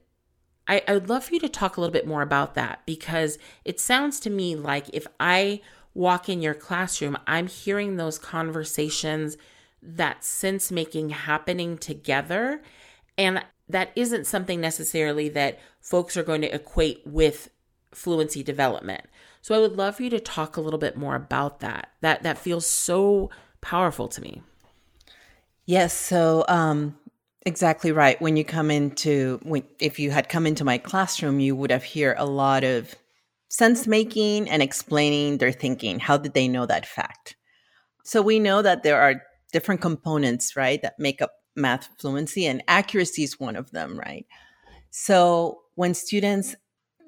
I, 0.69 0.83
I 0.89 0.95
would 0.95 1.09
love 1.09 1.25
for 1.25 1.35
you 1.35 1.41
to 1.41 1.49
talk 1.49 1.77
a 1.77 1.81
little 1.81 1.93
bit 1.93 2.07
more 2.07 2.23
about 2.23 2.55
that 2.55 2.83
because 2.87 3.39
it 3.65 3.79
sounds 3.79 4.19
to 4.21 4.31
me 4.31 4.57
like 4.57 4.89
if 4.93 5.07
I 5.21 5.61
walk 5.95 6.29
in 6.29 6.43
your 6.43 6.55
classroom, 6.55 7.17
I'm 7.27 7.47
hearing 7.47 7.97
those 7.97 8.19
conversations, 8.19 9.37
that 9.83 10.25
sense 10.25 10.71
making 10.71 11.11
happening 11.11 11.79
together. 11.79 12.63
And 13.17 13.45
that 13.69 13.93
isn't 13.97 14.27
something 14.27 14.61
necessarily 14.61 15.29
that 15.31 15.59
folks 15.81 16.17
are 16.17 16.23
going 16.23 16.43
to 16.43 16.55
equate 16.55 17.03
with 17.07 17.51
fluency 17.93 18.43
development. 18.43 19.05
So 19.41 19.55
I 19.55 19.59
would 19.59 19.77
love 19.77 19.97
for 19.97 20.03
you 20.03 20.11
to 20.11 20.21
talk 20.21 20.57
a 20.57 20.61
little 20.61 20.79
bit 20.79 20.97
more 20.97 21.15
about 21.15 21.61
that. 21.61 21.93
That 22.01 22.23
that 22.25 22.39
feels 22.39 22.67
so 22.67 23.31
powerful 23.61 24.09
to 24.09 24.21
me. 24.21 24.43
Yes, 25.65 25.93
so 25.93 26.45
um 26.49 26.99
exactly 27.47 27.93
right. 27.93 28.21
When 28.21 28.37
you 28.37 28.45
come 28.45 28.71
into 28.71 29.41
when 29.43 29.63
if 29.79 29.99
you 29.99 30.11
had 30.11 30.29
come 30.29 30.47
into 30.47 30.65
my 30.65 30.77
classroom, 30.77 31.41
you 31.41 31.57
would 31.57 31.71
have 31.71 31.85
hear 31.85 32.15
a 32.19 32.27
lot 32.27 32.65
of 32.65 32.95
sense 33.49 33.87
making 33.87 34.51
and 34.51 34.63
explaining 34.63 35.39
their 35.39 35.53
thinking. 35.53 36.01
How 36.01 36.19
did 36.19 36.35
they 36.35 36.49
know 36.49 36.67
that 36.67 36.85
fact? 36.85 37.37
So 38.05 38.21
we 38.21 38.39
know 38.39 38.61
that 38.61 38.83
there 38.83 39.01
are 39.01 39.23
different 39.53 39.81
components, 39.81 40.57
right, 40.57 40.83
that 40.83 40.99
make 40.99 41.23
up 41.23 41.33
math 41.55 41.89
fluency 41.99 42.45
and 42.47 42.63
accuracy 42.69 43.23
is 43.23 43.41
one 43.41 43.57
of 43.57 43.71
them, 43.71 43.99
right? 43.99 44.27
So 44.91 45.63
when 45.77 45.95
students 45.95 46.55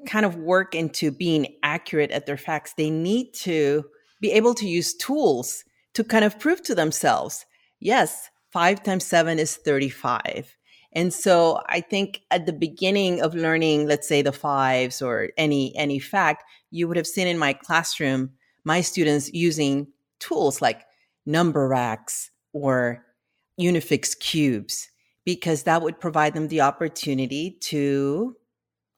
kind 0.06 0.24
of 0.24 0.36
work 0.36 0.74
into 0.74 1.10
being 1.10 1.56
accurate 1.62 2.12
at 2.12 2.26
their 2.26 2.36
facts, 2.36 2.74
they 2.76 2.90
need 2.90 3.32
to 3.34 3.84
be 4.20 4.32
able 4.32 4.54
to 4.54 4.66
use 4.66 4.94
tools 4.94 5.64
to 5.94 6.04
kind 6.04 6.24
of 6.24 6.38
prove 6.38 6.62
to 6.62 6.74
themselves, 6.74 7.44
yes, 7.80 8.30
five 8.50 8.82
times 8.82 9.04
seven 9.04 9.38
is 9.38 9.56
35. 9.56 10.56
And 10.92 11.12
so 11.12 11.60
I 11.66 11.80
think 11.80 12.22
at 12.30 12.46
the 12.46 12.52
beginning 12.52 13.20
of 13.20 13.34
learning, 13.34 13.86
let's 13.86 14.08
say 14.08 14.22
the 14.22 14.32
fives 14.32 15.02
or 15.02 15.28
any 15.36 15.76
any 15.76 15.98
fact, 15.98 16.44
you 16.70 16.88
would 16.88 16.96
have 16.96 17.06
seen 17.06 17.26
in 17.26 17.38
my 17.38 17.52
classroom 17.52 18.30
my 18.64 18.80
students 18.80 19.32
using 19.32 19.86
tools 20.18 20.60
like 20.60 20.82
number 21.26 21.68
racks 21.68 22.30
or 22.52 23.04
Unifix 23.60 24.18
cubes 24.18 24.88
because 25.24 25.64
that 25.64 25.82
would 25.82 26.00
provide 26.00 26.34
them 26.34 26.48
the 26.48 26.60
opportunity 26.60 27.58
to 27.60 28.34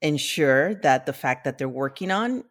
ensure 0.03 0.75
that 0.77 1.07
the 1.07 1.13
fact 1.13 1.45
that 1.45 1.59
they're 1.59 1.69
working 1.69 2.11
on 2.11 2.45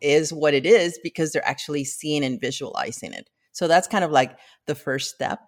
is 0.00 0.32
what 0.32 0.54
it 0.54 0.66
is 0.66 0.98
because 1.02 1.32
they're 1.32 1.48
actually 1.48 1.84
seeing 1.84 2.24
and 2.24 2.40
visualizing 2.40 3.12
it. 3.12 3.30
So 3.52 3.68
that's 3.68 3.88
kind 3.88 4.04
of 4.04 4.10
like 4.10 4.36
the 4.66 4.74
first 4.74 5.14
step. 5.14 5.40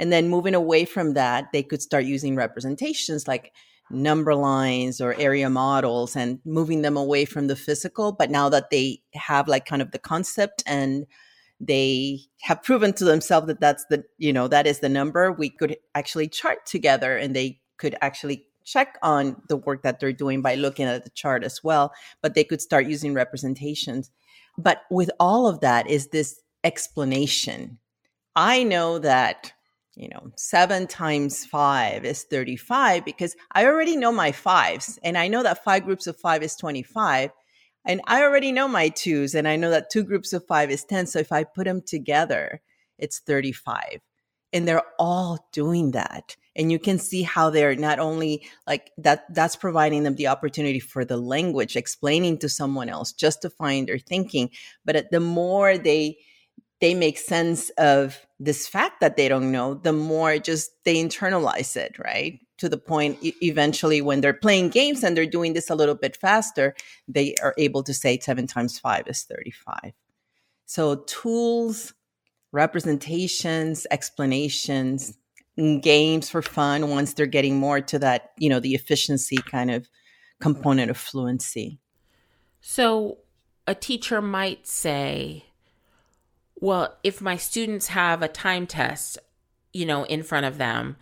And 0.00 0.10
then 0.10 0.30
moving 0.30 0.54
away 0.54 0.86
from 0.86 1.12
that, 1.12 1.52
they 1.52 1.62
could 1.62 1.82
start 1.82 2.06
using 2.06 2.34
representations 2.34 3.28
like 3.28 3.52
number 3.90 4.34
lines 4.34 4.98
or 4.98 5.14
area 5.14 5.50
models 5.50 6.16
and 6.16 6.38
moving 6.46 6.80
them 6.80 6.96
away 6.96 7.26
from 7.26 7.48
the 7.48 7.56
physical. 7.56 8.10
But 8.10 8.30
now 8.30 8.48
that 8.48 8.70
they 8.70 9.02
have 9.12 9.46
like 9.46 9.66
kind 9.66 9.82
of 9.82 9.90
the 9.90 9.98
concept 9.98 10.62
and 10.66 11.06
they 11.60 12.20
have 12.40 12.62
proven 12.62 12.94
to 12.94 13.04
themselves 13.04 13.46
that 13.48 13.60
that's 13.60 13.84
the 13.90 14.02
you 14.16 14.32
know 14.32 14.48
that 14.48 14.66
is 14.66 14.80
the 14.80 14.88
number 14.88 15.30
we 15.30 15.50
could 15.50 15.76
actually 15.94 16.26
chart 16.26 16.64
together 16.64 17.18
and 17.18 17.36
they 17.36 17.60
could 17.76 17.94
actually 18.00 18.46
check 18.64 18.96
on 19.02 19.36
the 19.50 19.58
work 19.58 19.82
that 19.82 20.00
they're 20.00 20.14
doing 20.14 20.40
by 20.40 20.54
looking 20.54 20.86
at 20.86 21.04
the 21.04 21.10
chart 21.10 21.44
as 21.44 21.62
well. 21.62 21.92
But 22.22 22.34
they 22.34 22.44
could 22.44 22.62
start 22.62 22.86
using 22.86 23.12
representations. 23.12 24.10
But 24.56 24.80
with 24.90 25.10
all 25.20 25.46
of 25.46 25.60
that 25.60 25.90
is 25.90 26.08
this 26.08 26.40
explanation. 26.64 27.78
I 28.34 28.62
know 28.62 28.98
that 28.98 29.52
you 30.00 30.08
know 30.08 30.32
7 30.36 30.86
times 30.86 31.44
5 31.44 32.04
is 32.04 32.24
35 32.24 33.04
because 33.04 33.36
i 33.52 33.66
already 33.66 33.96
know 33.96 34.12
my 34.12 34.32
fives 34.32 34.98
and 35.02 35.18
i 35.18 35.28
know 35.28 35.42
that 35.42 35.62
five 35.62 35.84
groups 35.84 36.06
of 36.06 36.16
5 36.16 36.42
is 36.42 36.56
25 36.56 37.30
and 37.84 38.00
I 38.06 38.22
already 38.22 38.52
know 38.52 38.68
my 38.68 38.88
twos, 38.90 39.34
and 39.34 39.48
I 39.48 39.56
know 39.56 39.70
that 39.70 39.90
two 39.90 40.04
groups 40.04 40.32
of 40.32 40.46
five 40.46 40.70
is 40.70 40.84
10. 40.84 41.06
So 41.06 41.18
if 41.18 41.32
I 41.32 41.44
put 41.44 41.64
them 41.64 41.80
together, 41.80 42.60
it's 42.98 43.20
35. 43.20 44.00
And 44.52 44.66
they're 44.66 44.82
all 44.98 45.48
doing 45.52 45.92
that. 45.92 46.36
And 46.56 46.70
you 46.72 46.78
can 46.78 46.98
see 46.98 47.22
how 47.22 47.50
they're 47.50 47.76
not 47.76 48.00
only 48.00 48.46
like 48.66 48.90
that, 48.98 49.32
that's 49.32 49.56
providing 49.56 50.02
them 50.02 50.16
the 50.16 50.26
opportunity 50.26 50.80
for 50.80 51.04
the 51.04 51.16
language, 51.16 51.76
explaining 51.76 52.38
to 52.38 52.48
someone 52.48 52.88
else, 52.88 53.12
justifying 53.12 53.86
their 53.86 53.98
thinking. 53.98 54.50
But 54.84 55.10
the 55.10 55.20
more 55.20 55.78
they, 55.78 56.18
they 56.80 56.94
make 56.94 57.18
sense 57.18 57.70
of 57.70 58.26
this 58.38 58.66
fact 58.66 59.00
that 59.00 59.16
they 59.16 59.28
don't 59.28 59.52
know, 59.52 59.74
the 59.74 59.92
more 59.92 60.38
just 60.38 60.70
they 60.84 60.96
internalize 60.96 61.76
it, 61.76 61.98
right? 61.98 62.40
to 62.60 62.68
the 62.68 62.78
point 62.78 63.18
eventually 63.42 64.02
when 64.02 64.20
they're 64.20 64.34
playing 64.34 64.68
games 64.68 65.02
and 65.02 65.16
they're 65.16 65.24
doing 65.24 65.54
this 65.54 65.70
a 65.70 65.74
little 65.74 65.94
bit 65.94 66.14
faster, 66.14 66.74
they 67.08 67.34
are 67.42 67.54
able 67.56 67.82
to 67.82 67.94
say 67.94 68.18
seven 68.18 68.46
times 68.46 68.78
five 68.78 69.04
is 69.06 69.22
35. 69.22 69.92
So 70.66 70.96
tools, 71.06 71.94
representations, 72.52 73.86
explanations, 73.90 75.16
games 75.80 76.28
for 76.28 76.42
fun 76.42 76.90
once 76.90 77.14
they're 77.14 77.24
getting 77.24 77.56
more 77.56 77.80
to 77.80 77.98
that, 77.98 78.32
you 78.36 78.50
know, 78.50 78.60
the 78.60 78.74
efficiency 78.74 79.38
kind 79.38 79.70
of 79.70 79.88
component 80.38 80.90
of 80.90 80.98
fluency. 80.98 81.80
So 82.60 83.18
a 83.66 83.74
teacher 83.74 84.20
might 84.20 84.66
say, 84.66 85.46
well, 86.60 86.96
if 87.02 87.20
my 87.20 87.36
students 87.36 87.88
have 87.88 88.22
a 88.22 88.28
time 88.28 88.66
test, 88.66 89.18
you 89.72 89.86
know, 89.86 90.04
in 90.04 90.22
front 90.22 90.46
of 90.46 90.58
them, 90.58 90.96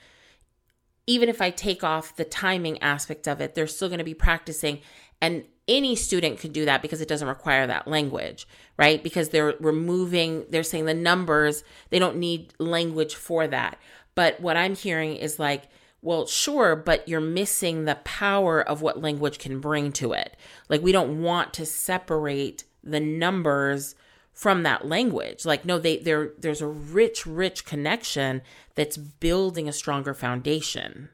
even 1.06 1.28
if 1.28 1.40
I 1.40 1.50
take 1.50 1.82
off 1.82 2.16
the 2.16 2.24
timing 2.24 2.80
aspect 2.82 3.26
of 3.26 3.40
it, 3.40 3.54
they're 3.54 3.66
still 3.66 3.88
going 3.88 3.98
to 3.98 4.04
be 4.04 4.14
practicing. 4.14 4.80
And 5.20 5.44
any 5.66 5.96
student 5.96 6.38
could 6.38 6.52
do 6.52 6.64
that 6.66 6.80
because 6.80 7.00
it 7.00 7.08
doesn't 7.08 7.28
require 7.28 7.66
that 7.66 7.88
language, 7.88 8.46
right? 8.78 9.02
Because 9.02 9.30
they're 9.30 9.54
removing, 9.58 10.44
they're 10.50 10.62
saying 10.62 10.84
the 10.84 10.94
numbers, 10.94 11.64
they 11.90 11.98
don't 11.98 12.16
need 12.16 12.54
language 12.58 13.14
for 13.14 13.46
that. 13.46 13.78
But 14.14 14.40
what 14.40 14.56
I'm 14.56 14.74
hearing 14.74 15.16
is 15.16 15.38
like, 15.38 15.64
well, 16.00 16.26
sure, 16.26 16.76
but 16.76 17.08
you're 17.08 17.20
missing 17.20 17.84
the 17.84 17.96
power 18.04 18.60
of 18.62 18.82
what 18.82 19.02
language 19.02 19.38
can 19.38 19.60
bring 19.60 19.92
to 19.92 20.12
it. 20.12 20.36
Like, 20.68 20.82
we 20.82 20.92
don't 20.92 21.22
want 21.22 21.52
to 21.54 21.66
separate 21.66 22.64
the 22.84 23.00
numbers 23.00 23.94
from 24.38 24.62
that 24.62 24.86
language. 24.86 25.44
Like, 25.44 25.64
no, 25.64 25.80
they 25.80 25.96
there 25.96 26.30
there's 26.38 26.60
a 26.60 26.68
rich, 26.68 27.26
rich 27.26 27.64
connection 27.64 28.40
that's 28.76 28.96
building 28.96 29.68
a 29.68 29.72
stronger 29.72 30.14
foundation, 30.14 31.08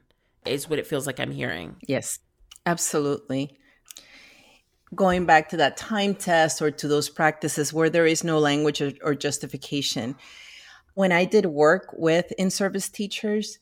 is 0.45 0.69
what 0.69 0.77
it 0.77 0.85
feels 0.85 1.07
like 1.07 1.19
I'm 1.19 1.31
hearing. 1.31 1.77
Yes, 1.87 2.19
absolutely. 2.67 3.57
Going 4.93 5.25
back 5.25 5.49
to 5.49 5.57
that 5.57 5.75
time 5.75 6.13
test 6.13 6.61
or 6.61 6.69
to 6.69 6.87
those 6.87 7.09
practices 7.09 7.73
where 7.73 7.89
there 7.89 8.05
is 8.05 8.23
no 8.23 8.37
language 8.37 8.79
or, 8.79 8.91
or 9.01 9.15
justification. 9.15 10.15
When 10.93 11.11
I 11.11 11.25
did 11.25 11.47
work 11.47 11.95
with 11.97 12.31
in 12.37 12.51
service 12.51 12.89
teachers, 12.89 13.57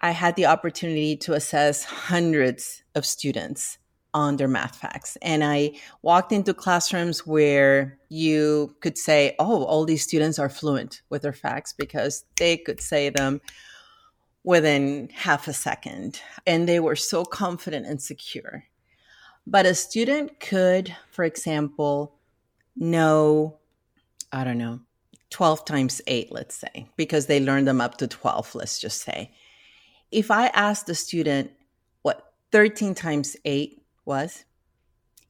I 0.00 0.10
had 0.10 0.34
the 0.34 0.46
opportunity 0.46 1.16
to 1.18 1.34
assess 1.34 1.84
hundreds 1.84 2.82
of 2.96 3.06
students 3.06 3.78
on 4.14 4.36
their 4.36 4.48
math 4.48 4.76
facts. 4.76 5.18
And 5.20 5.42
I 5.44 5.72
walked 6.02 6.32
into 6.32 6.54
classrooms 6.54 7.26
where 7.26 7.98
you 8.08 8.76
could 8.80 8.96
say, 8.96 9.34
oh, 9.38 9.64
all 9.64 9.84
these 9.84 10.04
students 10.04 10.38
are 10.38 10.48
fluent 10.48 11.02
with 11.10 11.22
their 11.22 11.32
facts 11.32 11.72
because 11.72 12.24
they 12.38 12.56
could 12.56 12.80
say 12.80 13.10
them 13.10 13.40
within 14.44 15.10
half 15.12 15.48
a 15.48 15.52
second. 15.52 16.20
And 16.46 16.68
they 16.68 16.78
were 16.78 16.96
so 16.96 17.24
confident 17.24 17.86
and 17.86 18.00
secure. 18.00 18.64
But 19.46 19.66
a 19.66 19.74
student 19.74 20.38
could, 20.40 20.94
for 21.10 21.24
example, 21.24 22.14
know, 22.76 23.58
I 24.32 24.44
don't 24.44 24.58
know, 24.58 24.80
12 25.30 25.64
times 25.64 26.00
8, 26.06 26.30
let's 26.30 26.54
say, 26.54 26.86
because 26.96 27.26
they 27.26 27.40
learned 27.40 27.66
them 27.66 27.80
up 27.80 27.98
to 27.98 28.06
12, 28.06 28.54
let's 28.54 28.78
just 28.78 29.02
say. 29.02 29.32
If 30.12 30.30
I 30.30 30.46
asked 30.48 30.86
the 30.86 30.94
student 30.94 31.50
what 32.02 32.32
13 32.52 32.94
times 32.94 33.36
8 33.44 33.83
was 34.04 34.44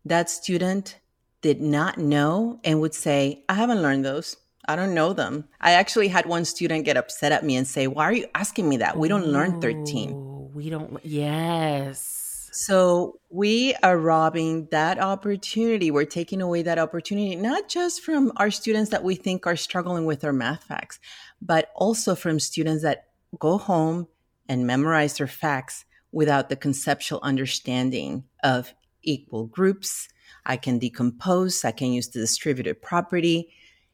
that 0.04 0.30
student 0.30 0.98
did 1.40 1.60
not 1.60 1.98
know 1.98 2.58
and 2.64 2.80
would 2.80 2.94
say, 2.94 3.44
I 3.48 3.54
haven't 3.54 3.82
learned 3.82 4.04
those. 4.04 4.36
I 4.66 4.76
don't 4.76 4.94
know 4.94 5.12
them. 5.12 5.44
I 5.60 5.72
actually 5.72 6.08
had 6.08 6.26
one 6.26 6.44
student 6.44 6.86
get 6.86 6.96
upset 6.96 7.32
at 7.32 7.44
me 7.44 7.56
and 7.56 7.66
say, 7.66 7.86
Why 7.86 8.04
are 8.04 8.12
you 8.12 8.26
asking 8.34 8.68
me 8.68 8.78
that? 8.78 8.96
We 8.96 9.08
don't 9.08 9.24
Ooh, 9.24 9.32
learn 9.32 9.60
13. 9.60 10.52
We 10.54 10.70
don't, 10.70 10.98
yes. 11.04 12.48
So 12.52 13.18
we 13.30 13.74
are 13.82 13.98
robbing 13.98 14.68
that 14.70 14.98
opportunity. 14.98 15.90
We're 15.90 16.04
taking 16.04 16.40
away 16.40 16.62
that 16.62 16.78
opportunity, 16.78 17.34
not 17.34 17.68
just 17.68 18.02
from 18.02 18.32
our 18.36 18.50
students 18.50 18.90
that 18.90 19.02
we 19.02 19.16
think 19.16 19.46
are 19.46 19.56
struggling 19.56 20.06
with 20.06 20.20
their 20.20 20.32
math 20.32 20.64
facts, 20.64 21.00
but 21.42 21.70
also 21.74 22.14
from 22.14 22.38
students 22.38 22.84
that 22.84 23.08
go 23.38 23.58
home 23.58 24.06
and 24.48 24.66
memorize 24.66 25.18
their 25.18 25.26
facts 25.26 25.84
without 26.14 26.48
the 26.48 26.56
conceptual 26.56 27.18
understanding 27.22 28.24
of 28.42 28.72
equal 29.02 29.46
groups. 29.46 30.08
I 30.46 30.56
can 30.56 30.78
decompose, 30.78 31.64
I 31.64 31.72
can 31.72 31.92
use 31.92 32.08
the 32.08 32.20
distributed 32.20 32.80
property. 32.80 33.52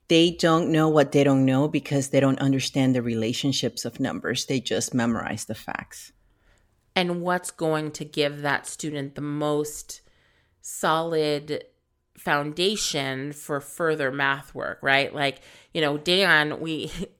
They 0.08 0.32
don't 0.32 0.70
know 0.70 0.88
what 0.88 1.12
they 1.12 1.24
don't 1.24 1.44
know 1.44 1.68
because 1.68 2.08
they 2.08 2.20
don't 2.20 2.40
understand 2.40 2.94
the 2.94 3.02
relationships 3.02 3.84
of 3.84 4.00
numbers. 4.00 4.46
They 4.46 4.60
just 4.60 4.92
memorize 4.92 5.46
the 5.46 5.54
facts. 5.54 6.12
And 6.94 7.22
what's 7.22 7.50
going 7.50 7.92
to 7.92 8.04
give 8.04 8.42
that 8.42 8.66
student 8.66 9.14
the 9.14 9.22
most 9.22 10.02
solid 10.60 11.64
foundation 12.18 13.32
for 13.32 13.60
further 13.60 14.12
math 14.12 14.54
work, 14.54 14.78
right? 14.82 15.14
Like, 15.14 15.40
you 15.72 15.80
know, 15.80 15.96
Dan, 15.96 16.60
we 16.60 16.92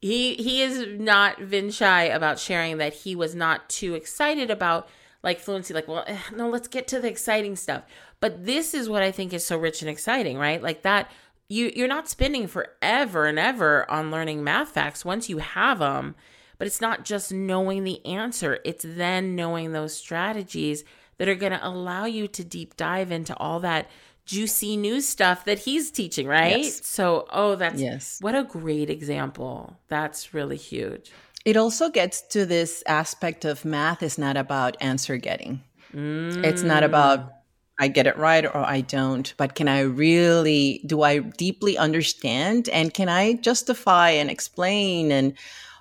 he 0.00 0.34
he 0.34 0.62
is 0.62 0.86
not 0.98 1.50
been 1.50 1.70
shy 1.70 2.04
about 2.04 2.38
sharing 2.38 2.78
that 2.78 2.94
he 2.94 3.16
was 3.16 3.34
not 3.34 3.68
too 3.68 3.94
excited 3.94 4.50
about 4.50 4.88
like 5.22 5.40
fluency 5.40 5.74
like 5.74 5.88
well 5.88 6.04
eh, 6.06 6.18
no 6.34 6.48
let's 6.48 6.68
get 6.68 6.86
to 6.88 7.00
the 7.00 7.08
exciting 7.08 7.56
stuff. 7.56 7.84
But 8.20 8.46
this 8.46 8.74
is 8.74 8.88
what 8.88 9.02
i 9.02 9.10
think 9.10 9.32
is 9.32 9.44
so 9.44 9.56
rich 9.56 9.82
and 9.82 9.90
exciting 9.90 10.38
right? 10.38 10.62
Like 10.62 10.82
that 10.82 11.10
you 11.48 11.72
you're 11.74 11.88
not 11.88 12.08
spending 12.08 12.46
forever 12.46 13.24
and 13.24 13.38
ever 13.38 13.90
on 13.90 14.10
learning 14.10 14.44
math 14.44 14.70
facts 14.70 15.04
once 15.04 15.28
you 15.28 15.38
have 15.38 15.78
them 15.78 16.14
but 16.58 16.66
it's 16.66 16.80
not 16.80 17.04
just 17.04 17.32
knowing 17.32 17.84
the 17.84 18.04
answer 18.04 18.58
it's 18.64 18.84
then 18.86 19.34
knowing 19.34 19.72
those 19.72 19.96
strategies 19.96 20.84
that 21.16 21.28
are 21.28 21.34
going 21.34 21.52
to 21.52 21.66
allow 21.66 22.04
you 22.04 22.28
to 22.28 22.44
deep 22.44 22.76
dive 22.76 23.10
into 23.10 23.36
all 23.38 23.60
that 23.60 23.88
juicy 24.28 24.76
new 24.76 25.00
stuff 25.00 25.46
that 25.46 25.58
he's 25.58 25.90
teaching, 25.90 26.26
right? 26.26 26.58
Yes. 26.58 26.86
So, 26.86 27.26
oh, 27.30 27.56
that's 27.56 27.80
yes. 27.80 28.18
What 28.20 28.34
a 28.34 28.44
great 28.44 28.90
example. 28.90 29.76
That's 29.88 30.34
really 30.34 30.58
huge. 30.58 31.10
It 31.44 31.56
also 31.56 31.88
gets 31.88 32.20
to 32.28 32.44
this 32.44 32.82
aspect 32.86 33.44
of 33.44 33.64
math 33.64 34.02
is 34.02 34.18
not 34.18 34.36
about 34.36 34.76
answer 34.80 35.16
getting. 35.16 35.62
Mm. 35.94 36.44
It's 36.44 36.62
not 36.62 36.84
about 36.84 37.32
I 37.80 37.88
get 37.88 38.06
it 38.06 38.18
right 38.18 38.44
or 38.44 38.58
I 38.58 38.82
don't, 38.82 39.32
but 39.38 39.54
can 39.54 39.66
I 39.66 39.80
really 39.80 40.82
do 40.84 41.02
I 41.02 41.20
deeply 41.20 41.78
understand 41.78 42.68
and 42.68 42.92
can 42.92 43.08
I 43.08 43.34
justify 43.34 44.10
and 44.10 44.30
explain 44.30 45.10
and 45.10 45.32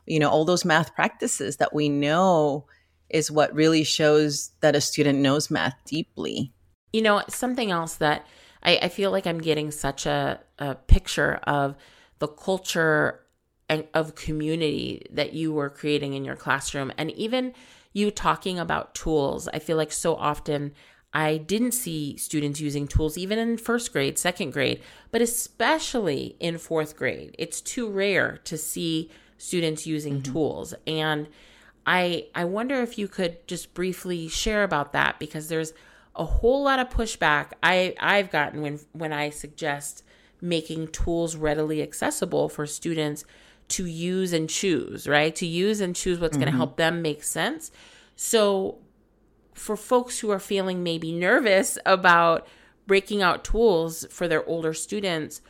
you 0.05 0.19
know 0.19 0.29
all 0.29 0.45
those 0.45 0.63
math 0.63 0.95
practices 0.95 1.57
that 1.57 1.73
we 1.73 1.89
know 1.89 2.65
is 3.09 3.31
what 3.31 3.53
really 3.53 3.83
shows 3.83 4.51
that 4.61 4.75
a 4.75 4.81
student 4.81 5.19
knows 5.19 5.51
math 5.51 5.75
deeply. 5.85 6.53
You 6.93 7.01
know, 7.01 7.23
something 7.29 7.71
else 7.71 7.95
that 7.95 8.25
I, 8.63 8.79
I 8.83 8.89
feel 8.89 9.11
like 9.11 9.27
I'm 9.27 9.39
getting 9.39 9.71
such 9.71 10.05
a, 10.05 10.39
a 10.59 10.75
picture 10.75 11.35
of 11.43 11.75
the 12.19 12.27
culture 12.27 13.21
and 13.69 13.85
of 13.93 14.15
community 14.15 15.05
that 15.11 15.33
you 15.33 15.53
were 15.53 15.69
creating 15.69 16.13
in 16.13 16.23
your 16.23 16.35
classroom. 16.35 16.91
And 16.97 17.11
even 17.11 17.53
you 17.93 18.11
talking 18.11 18.59
about 18.59 18.95
tools, 18.95 19.47
I 19.49 19.59
feel 19.59 19.77
like 19.77 19.91
so 19.91 20.15
often 20.15 20.73
I 21.13 21.37
didn't 21.37 21.71
see 21.71 22.17
students 22.17 22.59
using 22.59 22.87
tools 22.87 23.17
even 23.17 23.39
in 23.39 23.57
first 23.57 23.91
grade, 23.91 24.17
second 24.17 24.51
grade, 24.51 24.81
but 25.11 25.21
especially 25.21 26.35
in 26.39 26.57
fourth 26.57 26.95
grade. 26.95 27.35
It's 27.37 27.61
too 27.61 27.89
rare 27.89 28.37
to 28.45 28.57
see 28.57 29.09
students 29.37 29.87
using 29.87 30.21
mm-hmm. 30.21 30.31
tools. 30.31 30.73
And 30.85 31.27
I 31.85 32.27
I 32.35 32.45
wonder 32.45 32.81
if 32.81 32.97
you 32.97 33.07
could 33.07 33.47
just 33.47 33.73
briefly 33.73 34.27
share 34.27 34.63
about 34.63 34.93
that 34.93 35.19
because 35.19 35.47
there's 35.47 35.73
a 36.17 36.25
whole 36.25 36.63
lot 36.63 36.79
of 36.79 36.89
pushback 36.89 37.51
I 37.63 37.95
I've 37.99 38.31
gotten 38.31 38.61
when 38.61 38.79
when 38.93 39.13
I 39.13 39.29
suggest 39.29 40.03
making 40.41 40.89
tools 40.89 41.35
readily 41.35 41.81
accessible 41.81 42.49
for 42.49 42.65
students 42.65 43.23
to 43.69 43.85
use 43.85 44.33
and 44.33 44.49
choose, 44.49 45.07
right? 45.07 45.35
To 45.35 45.45
use 45.45 45.81
and 45.81 45.95
choose 45.95 46.19
what's 46.19 46.33
mm-hmm. 46.33 46.43
going 46.43 46.51
to 46.51 46.57
help 46.57 46.77
them 46.77 47.01
make 47.01 47.23
sense. 47.23 47.71
So, 48.15 48.79
for 49.53 49.75
folks 49.75 50.19
who 50.19 50.29
are 50.29 50.39
feeling 50.39 50.83
maybe 50.83 51.11
nervous 51.11 51.77
about 51.85 52.47
breaking 52.85 53.21
out 53.21 53.43
tools 53.43 54.05
for 54.09 54.27
their 54.27 54.45
older 54.45 54.73
students, 54.73 55.41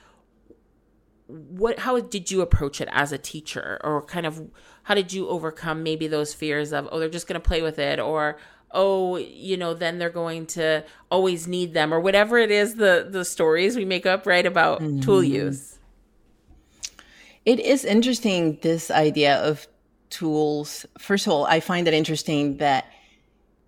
what 1.28 1.80
how 1.80 2.00
did 2.00 2.32
you 2.32 2.42
approach 2.42 2.80
it 2.80 2.88
as 2.92 3.12
a 3.12 3.18
teacher 3.18 3.80
or 3.84 4.02
kind 4.02 4.26
of 4.26 4.50
how 4.84 4.96
did 4.96 5.12
you 5.12 5.28
overcome 5.28 5.84
maybe 5.84 6.08
those 6.08 6.34
fears 6.34 6.72
of 6.72 6.88
oh 6.90 7.00
they're 7.00 7.10
just 7.10 7.28
going 7.28 7.40
to 7.40 7.46
play 7.46 7.62
with 7.62 7.78
it 7.78 8.00
or 8.00 8.38
oh 8.72 9.18
you 9.18 9.58
know 9.58 9.74
then 9.74 9.98
they're 9.98 10.10
going 10.10 10.46
to 10.46 10.84
always 11.10 11.48
need 11.48 11.74
them 11.74 11.94
or 11.94 12.00
whatever 12.00 12.38
it 12.38 12.52
is 12.52 12.76
the 12.76 13.08
the 13.10 13.24
stories 13.24 13.76
we 13.76 13.86
make 13.86 14.06
up 14.06 14.26
right 14.26 14.46
about 14.46 14.82
mm-hmm. 14.82 15.00
tool 15.00 15.24
use 15.24 15.80
it 17.46 17.60
is 17.60 17.86
interesting 17.86 18.58
this 18.62 18.92
idea 18.92 19.38
of 19.38 19.68
tools 20.10 20.86
first 20.98 21.28
of 21.28 21.34
all 21.34 21.46
i 21.46 21.60
find 21.60 21.88
it 21.88 21.94
interesting 21.94 22.58
that 22.58 22.92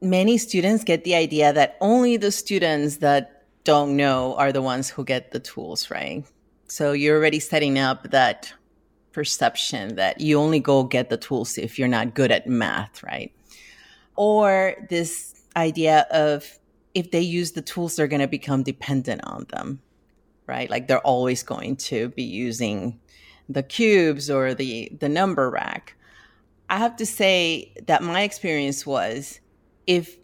many 0.02 0.38
students 0.38 0.84
get 0.84 1.04
the 1.04 1.16
idea 1.16 1.52
that 1.52 1.78
only 1.82 2.18
the 2.18 2.32
students 2.32 2.98
that 2.98 3.44
don't 3.64 3.96
know 3.96 4.36
are 4.36 4.52
the 4.52 4.62
ones 4.62 4.90
who 4.90 5.04
get 5.04 5.32
the 5.32 5.40
tools 5.40 5.90
right 5.90 6.24
so 6.68 6.92
you're 6.92 7.18
already 7.18 7.40
setting 7.40 7.80
up 7.80 8.12
that 8.12 8.54
perception 9.12 9.96
that 9.96 10.22
you 10.22 10.40
only 10.40 10.60
go 10.60 10.84
get 10.84 11.10
the 11.10 11.18
tools 11.18 11.58
if 11.58 11.80
you're 11.80 11.88
not 11.88 12.14
good 12.14 12.32
at 12.32 12.48
math, 12.48 13.04
right? 13.04 13.32
Or 14.20 14.76
this 14.90 15.34
idea 15.56 16.06
of 16.12 16.60
if 16.94 17.12
they 17.12 17.22
use 17.22 17.54
the 17.54 17.62
tools, 17.62 17.96
they're 17.96 18.10
going 18.10 18.20
to 18.20 18.28
become 18.28 18.64
dependent 18.64 19.22
on 19.24 19.46
them, 19.50 19.82
right? 20.46 20.70
Like 20.70 20.90
they're 20.90 21.08
always 21.08 21.42
going 21.42 21.78
to 21.78 22.10
be 22.10 22.24
using 22.24 23.00
the 23.48 23.64
cubes 23.64 24.30
or 24.30 24.54
the 24.54 24.92
the 25.00 25.08
number 25.08 25.50
rack. 25.50 25.96
I 26.70 26.80
have 26.80 26.98
to 26.98 27.06
say 27.06 27.74
that 27.88 28.04
my 28.04 28.24
experience 28.24 28.86
was 28.86 29.40
if 29.88 30.18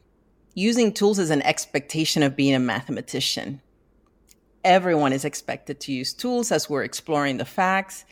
using 0.56 0.92
tools 0.92 1.18
is 1.18 1.30
an 1.30 1.42
expectation 1.44 2.22
of 2.22 2.36
being 2.36 2.54
a 2.54 2.60
mathematician, 2.60 3.62
everyone 4.66 5.14
is 5.14 5.24
expected 5.24 5.80
to 5.80 5.94
use 5.94 6.14
tools 6.14 6.52
as 6.52 6.70
we're 6.70 6.84
exploring 6.84 7.38
the 7.38 7.46
facts, 7.46 8.04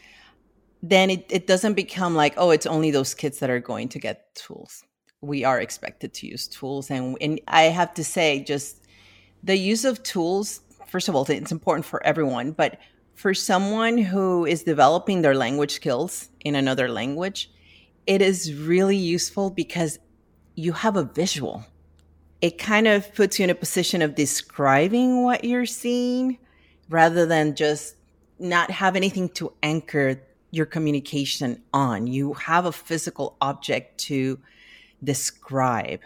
then 0.82 1.10
it, 1.10 1.26
it 1.30 1.46
doesn't 1.46 1.74
become 1.74 2.16
like, 2.16 2.36
oh, 2.38 2.52
it's 2.52 2.66
only 2.66 2.90
those 2.90 3.14
kids 3.14 3.40
that 3.40 3.50
are 3.50 3.60
going 3.60 3.90
to 3.90 4.00
get 4.00 4.34
tools. 4.34 4.86
We 5.24 5.46
are 5.46 5.60
expected 5.60 6.14
to 6.16 6.28
use 6.28 6.48
tools. 6.48 6.92
And, 6.92 7.18
and 7.22 7.40
I 7.48 7.64
have 7.64 7.94
to 7.94 8.04
say, 8.04 8.44
just 8.44 8.84
the 9.42 9.58
use 9.58 9.86
of 9.86 10.04
tools, 10.04 10.60
first 10.88 11.08
of 11.08 11.16
all, 11.16 11.24
it's 11.24 11.52
important 11.52 11.86
for 11.86 12.06
everyone, 12.06 12.52
but 12.52 12.78
for 13.16 13.34
someone 13.34 13.98
who 13.98 14.46
is 14.46 14.64
developing 14.64 15.22
their 15.22 15.34
language 15.34 15.72
skills 15.72 16.30
in 16.42 16.56
another 16.56 16.90
language, 16.90 17.50
it 18.06 18.22
is 18.22 18.54
really 18.54 18.98
useful 18.98 19.50
because 19.50 19.98
you 20.56 20.74
have 20.74 20.98
a 20.98 21.04
visual. 21.04 21.66
It 22.42 22.58
kind 22.58 22.88
of 22.88 23.16
puts 23.16 23.40
you 23.40 23.46
in 23.46 23.50
a 23.50 23.56
position 23.56 24.02
of 24.02 24.16
describing 24.16 25.24
what 25.24 25.46
you're 25.46 25.66
seeing 25.66 26.38
rather 26.90 27.26
than 27.26 27.56
just 27.56 27.96
not 28.40 28.70
have 28.72 28.98
anything 28.98 29.30
to 29.30 29.54
anchor 29.64 30.22
your 30.52 30.66
communication 30.66 31.64
on. 31.74 32.08
You 32.08 32.34
have 32.34 32.66
a 32.66 32.72
physical 32.74 33.38
object 33.40 33.98
to 34.02 34.40
describe 35.04 36.02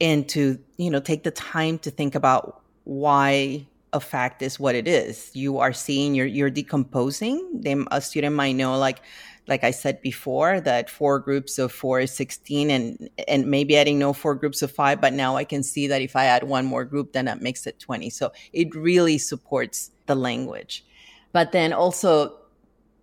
and 0.00 0.28
to, 0.30 0.58
you 0.76 0.90
know, 0.90 1.00
take 1.00 1.24
the 1.24 1.30
time 1.30 1.78
to 1.80 1.90
think 1.90 2.14
about 2.14 2.62
why 2.84 3.66
a 3.92 4.00
fact 4.00 4.42
is 4.42 4.58
what 4.58 4.74
it 4.74 4.86
is. 4.86 5.30
You 5.34 5.58
are 5.58 5.72
seeing 5.72 6.14
you're 6.14 6.26
you're 6.26 6.50
decomposing. 6.50 7.60
Then 7.60 7.86
a 7.90 8.00
student 8.00 8.36
might 8.36 8.52
know 8.52 8.78
like 8.78 9.02
like 9.48 9.64
I 9.64 9.72
said 9.72 10.00
before, 10.00 10.60
that 10.60 10.88
four 10.88 11.18
groups 11.18 11.58
of 11.58 11.72
four 11.72 12.00
is 12.00 12.12
16 12.12 12.70
and 12.70 13.10
and 13.26 13.46
maybe 13.46 13.74
didn't 13.74 13.98
know 13.98 14.12
four 14.12 14.34
groups 14.34 14.62
of 14.62 14.70
five, 14.70 15.00
but 15.00 15.12
now 15.12 15.36
I 15.36 15.44
can 15.44 15.62
see 15.62 15.86
that 15.88 16.02
if 16.02 16.14
I 16.14 16.26
add 16.26 16.44
one 16.44 16.66
more 16.66 16.84
group, 16.84 17.12
then 17.12 17.24
that 17.24 17.40
makes 17.40 17.66
it 17.66 17.78
20. 17.80 18.10
So 18.10 18.32
it 18.52 18.74
really 18.74 19.18
supports 19.18 19.90
the 20.06 20.14
language. 20.14 20.84
But 21.32 21.52
then 21.52 21.72
also 21.72 22.36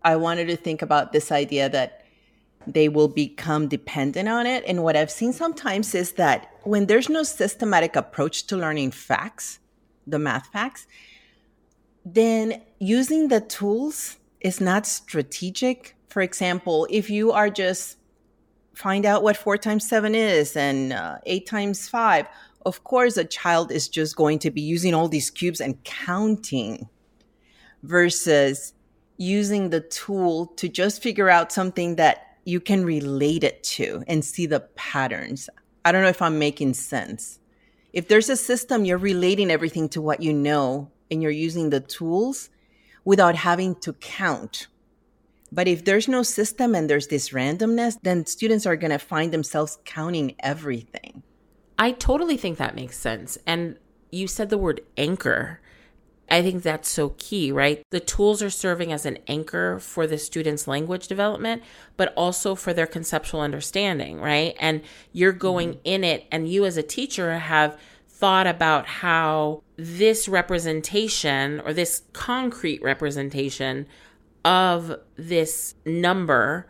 I 0.04 0.16
wanted 0.16 0.48
to 0.48 0.56
think 0.56 0.82
about 0.82 1.12
this 1.12 1.32
idea 1.32 1.70
that 1.70 1.97
they 2.66 2.90
will 2.90 3.08
become 3.08 3.68
dependent 3.68 4.28
on 4.28 4.46
it. 4.46 4.64
And 4.68 4.84
what 4.84 4.98
I've 4.98 5.12
seen 5.12 5.34
sometimes 5.34 5.94
is 5.96 6.14
that 6.14 6.52
when 6.64 6.88
there's 6.88 7.10
no 7.10 7.24
systematic 7.24 7.96
approach 7.96 8.48
to 8.48 8.58
learning 8.58 8.92
facts, 8.92 9.60
the 10.06 10.20
math 10.20 10.48
facts, 10.48 10.88
then 12.06 12.62
using 12.80 13.28
the 13.28 13.42
tools 13.42 14.18
is 14.42 14.60
not 14.60 14.86
strategic 14.86 15.98
for 16.18 16.22
example, 16.22 16.88
if 16.90 17.12
you 17.12 17.32
are 17.32 17.50
just 17.50 17.98
find 18.74 19.06
out 19.06 19.22
what 19.22 19.38
four 19.38 19.56
times 19.56 19.88
seven 19.88 20.16
is 20.16 20.56
and 20.56 20.94
uh, 20.94 21.18
eight 21.28 21.46
times 21.46 21.88
five, 21.88 22.28
of 22.66 22.84
course, 22.84 23.18
a 23.18 23.24
child 23.24 23.72
is 23.72 23.88
just 23.88 24.16
going 24.16 24.40
to 24.40 24.52
be 24.52 24.62
using 24.62 24.94
all 24.94 25.08
these 25.08 25.30
cubes 25.30 25.62
and 25.62 25.84
counting 25.84 26.90
versus 27.84 28.74
using 29.18 29.70
the 29.70 29.82
tool 29.82 30.48
to 30.58 30.68
just 30.68 31.04
figure 31.04 31.30
out 31.30 31.52
something 31.52 31.98
that 31.98 32.27
you 32.48 32.60
can 32.60 32.86
relate 32.86 33.44
it 33.44 33.64
to 33.64 34.04
and 34.08 34.24
see 34.24 34.46
the 34.46 34.62
patterns. 34.76 35.50
I 35.84 35.92
don't 35.92 36.02
know 36.02 36.10
if 36.10 36.22
I'm 36.22 36.40
making 36.40 36.74
sense. 36.74 37.40
If 37.94 38.08
there's 38.08 38.30
a 38.30 38.38
system, 38.38 38.86
you're 38.86 38.98
relating 38.98 39.52
everything 39.52 39.90
to 39.90 40.02
what 40.02 40.22
you 40.22 40.34
know 40.34 40.90
and 41.12 41.22
you're 41.22 41.32
using 41.32 41.70
the 41.70 41.80
tools 41.80 42.50
without 43.04 43.36
having 43.36 43.76
to 43.76 43.94
count 43.94 44.68
but 45.52 45.68
if 45.68 45.86
there's 45.86 46.08
no 46.08 46.24
system 46.24 46.76
and 46.76 46.90
there's 46.90 47.08
this 47.08 47.30
randomness, 47.30 47.98
then 48.02 48.26
students 48.26 48.66
are 48.66 48.76
going 48.76 48.92
to 48.92 49.00
find 49.00 49.32
themselves 49.32 49.80
counting 49.86 50.36
everything. 50.40 51.24
I 51.80 51.92
totally 51.92 52.38
think 52.38 52.58
that 52.58 52.76
makes 52.76 52.98
sense. 52.98 53.38
And 53.46 53.78
you 54.12 54.28
said 54.28 54.50
the 54.50 54.58
word 54.58 54.82
anchor. 54.98 55.62
I 56.30 56.42
think 56.42 56.64
that's 56.64 56.90
so 56.90 57.16
key, 57.18 57.52
right? 57.52 57.82
The 57.92 58.00
tools 58.00 58.42
are 58.42 58.50
serving 58.50 58.92
as 58.92 59.06
an 59.06 59.20
anchor 59.28 59.80
for 59.80 60.06
the 60.08 60.18
student's 60.18 60.68
language 60.68 61.08
development, 61.08 61.64
but 61.96 62.14
also 62.16 62.54
for 62.54 62.74
their 62.74 62.88
conceptual 62.88 63.42
understanding, 63.42 64.20
right? 64.20 64.56
And 64.60 64.82
you're 65.14 65.32
going 65.32 65.76
mm-hmm. 65.76 65.86
in 65.86 66.04
it, 66.04 66.26
and 66.32 66.50
you 66.50 66.66
as 66.66 66.78
a 66.78 66.84
teacher 66.84 67.38
have 67.40 67.80
thought 68.08 68.48
about 68.48 68.88
how 68.88 69.64
this 69.78 70.28
representation 70.28 71.62
or 71.62 71.74
this 71.74 72.02
concrete 72.14 72.82
representation 72.82 73.88
of 74.44 74.96
this 75.16 75.76
number 75.86 76.68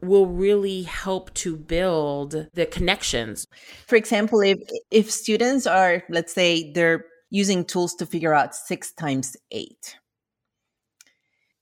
will 0.00 0.26
really 0.26 0.82
help 0.82 1.32
to 1.34 1.56
build 1.56 2.46
the 2.54 2.66
connections. 2.66 3.46
For 3.86 3.96
example, 3.96 4.40
if 4.40 4.58
if 4.90 5.10
students 5.10 5.66
are 5.66 6.02
let's 6.08 6.32
say 6.32 6.70
they're 6.72 7.06
using 7.34 7.64
tools 7.64 7.96
to 7.96 8.06
figure 8.06 8.32
out 8.32 8.54
6 8.54 8.92
times 8.92 9.36
8. 9.50 9.96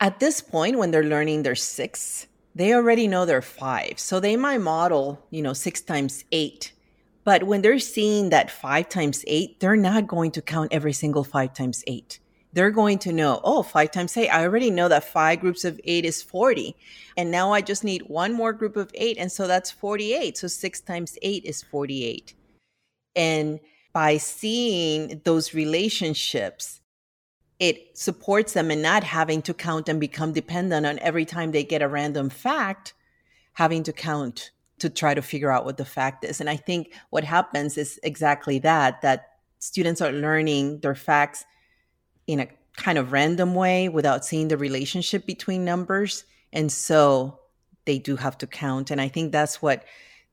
At 0.01 0.21
this 0.21 0.43
point 0.43 0.77
when 0.77 0.91
they're 0.91 1.03
learning 1.03 1.43
their 1.43 1.55
6, 1.55 2.27
they 2.55 2.75
already 2.75 3.09
know 3.09 3.25
their 3.25 3.41
5. 3.41 3.99
So 3.99 4.21
they 4.21 4.37
might 4.37 4.59
model, 4.59 5.25
you 5.31 5.41
know, 5.41 5.55
6 5.55 5.81
times 5.81 6.25
8. 6.31 6.73
But 7.25 7.45
when 7.45 7.63
they're 7.63 7.79
seeing 7.79 8.29
that 8.31 8.51
5 8.51 8.89
times 8.91 9.25
8, 9.27 9.61
they're 9.61 9.77
not 9.77 10.07
going 10.07 10.33
to 10.33 10.43
count 10.43 10.73
every 10.73 10.93
single 10.93 11.25
5 11.25 11.55
times 11.55 11.83
8 11.87 12.19
they're 12.53 12.71
going 12.71 12.99
to 12.99 13.13
know, 13.13 13.41
oh, 13.45 13.63
five 13.63 13.91
times 13.91 14.15
eight. 14.17 14.29
I 14.29 14.43
already 14.43 14.71
know 14.71 14.89
that 14.89 15.05
five 15.05 15.41
groups 15.41 15.65
of 15.65 15.81
eight 15.85 16.05
is 16.05 16.23
40. 16.23 16.77
And 17.17 17.31
now 17.31 17.53
I 17.53 17.63
just 17.63 17.83
need 17.83 18.03
one 18.03 18.35
more 18.35 18.53
group 18.53 18.77
of 18.77 18.91
eight. 18.93 19.17
And 19.19 19.33
so 19.33 19.47
that's 19.47 19.71
48. 19.71 20.37
So 20.37 20.49
six 20.49 20.81
times 20.81 21.17
eight 21.23 21.45
is 21.47 21.63
48. 21.63 22.35
And 23.17 23.59
by 23.93 24.17
seeing 24.17 25.21
those 25.25 25.55
relationships, 25.55 26.81
it 27.59 27.97
supports 27.97 28.55
them 28.55 28.71
in 28.71 28.83
not 28.83 29.05
having 29.05 29.43
to 29.43 29.55
count 29.55 29.89
and 29.89 30.01
become 30.01 30.33
dependent 30.33 30.87
on 30.87 30.99
every 30.99 31.25
time 31.25 31.53
they 31.53 31.63
get 31.63 31.83
a 31.83 31.89
random 31.89 32.31
fact, 32.31 32.95
having 33.53 33.83
to 33.85 33.93
count 33.93 34.51
to 34.79 34.91
try 34.91 35.15
to 35.15 35.23
figure 35.23 35.51
out 35.51 35.65
what 35.65 35.77
the 35.77 35.85
fact 35.85 36.25
is. 36.25 36.41
And 36.41 36.51
I 36.51 36.57
think 36.57 36.93
what 37.11 37.23
happens 37.23 37.79
is 37.79 38.01
exactly 38.03 38.59
that, 38.61 39.01
that 39.03 39.29
students 39.61 40.01
are 40.01 40.11
learning 40.11 40.81
their 40.81 40.97
facts 40.97 41.45
in 42.27 42.41
a 42.41 42.49
kind 42.77 42.99
of 42.99 43.13
random 43.13 43.55
way 43.55 43.89
without 43.89 44.25
seeing 44.25 44.49
the 44.49 44.57
relationship 44.57 45.25
between 45.25 45.65
numbers. 45.65 46.25
And 46.53 46.73
so 46.73 47.39
they 47.85 47.99
do 47.99 48.17
have 48.17 48.39
to 48.39 48.47
count. 48.47 48.91
And 48.91 49.01
I 49.01 49.09
think 49.09 49.31
that's 49.31 49.63
what 49.63 49.85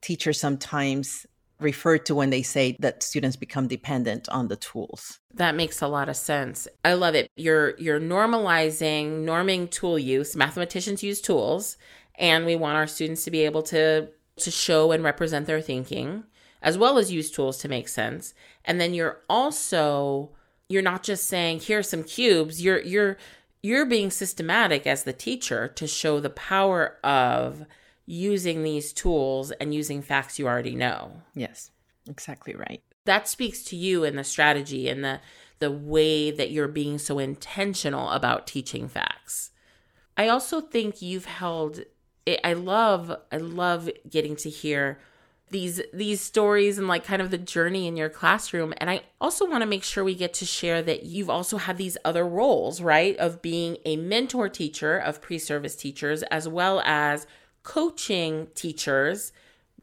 teachers 0.01 0.39
sometimes 0.39 1.27
refer 1.59 1.97
to 1.97 2.15
when 2.15 2.29
they 2.29 2.41
say 2.41 2.75
that 2.79 3.03
students 3.03 3.35
become 3.35 3.67
dependent 3.67 4.29
on 4.29 4.47
the 4.47 4.55
tools. 4.55 5.19
That 5.33 5.55
makes 5.55 5.81
a 5.81 5.87
lot 5.87 6.09
of 6.09 6.15
sense. 6.15 6.67
I 6.83 6.93
love 6.93 7.15
it. 7.15 7.29
You're 7.35 7.77
you're 7.77 7.99
normalizing 7.99 9.25
norming 9.25 9.69
tool 9.69 9.99
use. 9.99 10.35
Mathematicians 10.35 11.03
use 11.03 11.21
tools 11.21 11.77
and 12.15 12.45
we 12.45 12.55
want 12.55 12.77
our 12.77 12.87
students 12.87 13.23
to 13.25 13.31
be 13.31 13.41
able 13.41 13.63
to 13.63 14.09
to 14.37 14.51
show 14.51 14.91
and 14.91 15.03
represent 15.03 15.47
their 15.47 15.61
thinking 15.61 16.23
as 16.61 16.77
well 16.77 16.97
as 16.97 17.11
use 17.11 17.31
tools 17.31 17.57
to 17.59 17.69
make 17.69 17.87
sense. 17.87 18.33
And 18.65 18.79
then 18.79 18.93
you're 18.93 19.21
also 19.29 20.31
you're 20.67 20.81
not 20.81 21.03
just 21.03 21.27
saying 21.27 21.61
here's 21.61 21.89
some 21.89 22.03
cubes 22.03 22.61
you're 22.61 22.81
you're 22.81 23.17
you're 23.61 23.85
being 23.85 24.09
systematic 24.09 24.87
as 24.87 25.03
the 25.03 25.13
teacher 25.13 25.67
to 25.67 25.85
show 25.87 26.19
the 26.19 26.29
power 26.29 26.97
of 27.03 27.65
using 28.09 28.63
these 28.63 28.91
tools 28.91 29.51
and 29.51 29.71
using 29.73 30.01
facts 30.01 30.39
you 30.39 30.47
already 30.47 30.75
know. 30.75 31.21
Yes, 31.35 31.69
exactly 32.09 32.55
right. 32.55 32.81
That 33.05 33.27
speaks 33.27 33.63
to 33.65 33.75
you 33.75 34.03
and 34.03 34.17
the 34.17 34.23
strategy 34.23 34.89
and 34.89 35.03
the 35.03 35.21
the 35.59 35.69
way 35.69 36.31
that 36.31 36.51
you're 36.51 36.69
being 36.69 36.97
so 36.97 37.19
intentional 37.19 38.09
about 38.09 38.47
teaching 38.47 38.87
facts. 38.87 39.51
I 40.17 40.27
also 40.29 40.59
think 40.59 41.01
you've 41.01 41.25
held 41.25 41.81
I 42.43 42.53
love 42.53 43.15
I 43.31 43.37
love 43.37 43.89
getting 44.09 44.35
to 44.37 44.49
hear 44.49 44.99
these 45.51 45.81
these 45.93 46.21
stories 46.21 46.79
and 46.79 46.87
like 46.87 47.03
kind 47.03 47.21
of 47.21 47.29
the 47.29 47.37
journey 47.37 47.87
in 47.87 47.97
your 47.97 48.07
classroom 48.07 48.71
and 48.77 48.87
i 48.87 49.01
also 49.19 49.49
want 49.49 49.63
to 49.63 49.65
make 49.65 49.83
sure 49.83 50.03
we 50.03 50.13
get 50.13 50.31
to 50.31 50.45
share 50.45 50.83
that 50.83 51.01
you've 51.03 51.27
also 51.27 51.57
had 51.57 51.75
these 51.75 51.97
other 52.05 52.23
roles 52.23 52.81
right 52.81 53.17
of 53.17 53.41
being 53.41 53.75
a 53.83 53.97
mentor 53.97 54.47
teacher 54.47 54.95
of 54.95 55.19
pre-service 55.23 55.75
teachers 55.75 56.21
as 56.23 56.47
well 56.47 56.83
as 56.85 57.25
coaching 57.69 58.47
teachers 58.55 59.31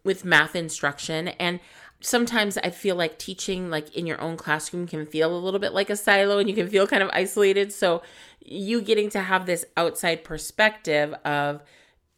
with 0.03 0.25
math 0.25 0.57
instruction 0.57 1.29
and 1.29 1.61
sometimes 2.01 2.59
i 2.59 2.69
feel 2.69 2.97
like 2.97 3.17
teaching 3.17 3.71
like 3.71 3.97
in 3.97 4.07
your 4.07 4.21
own 4.21 4.37
classroom 4.37 4.89
can 4.89 5.07
feel 5.07 5.33
a 5.33 5.39
little 5.39 5.61
bit 5.61 5.73
like 5.73 5.89
a 5.89 5.95
silo 5.95 6.41
and 6.41 6.49
you 6.49 6.55
can 6.57 6.69
feel 6.69 6.85
kind 6.85 7.01
of 7.01 7.09
isolated 7.13 7.73
so 7.73 8.03
you 8.45 8.83
getting 8.83 9.09
to 9.09 9.21
have 9.21 9.47
this 9.47 9.65
outside 9.77 10.25
perspective 10.25 11.15
of 11.25 11.63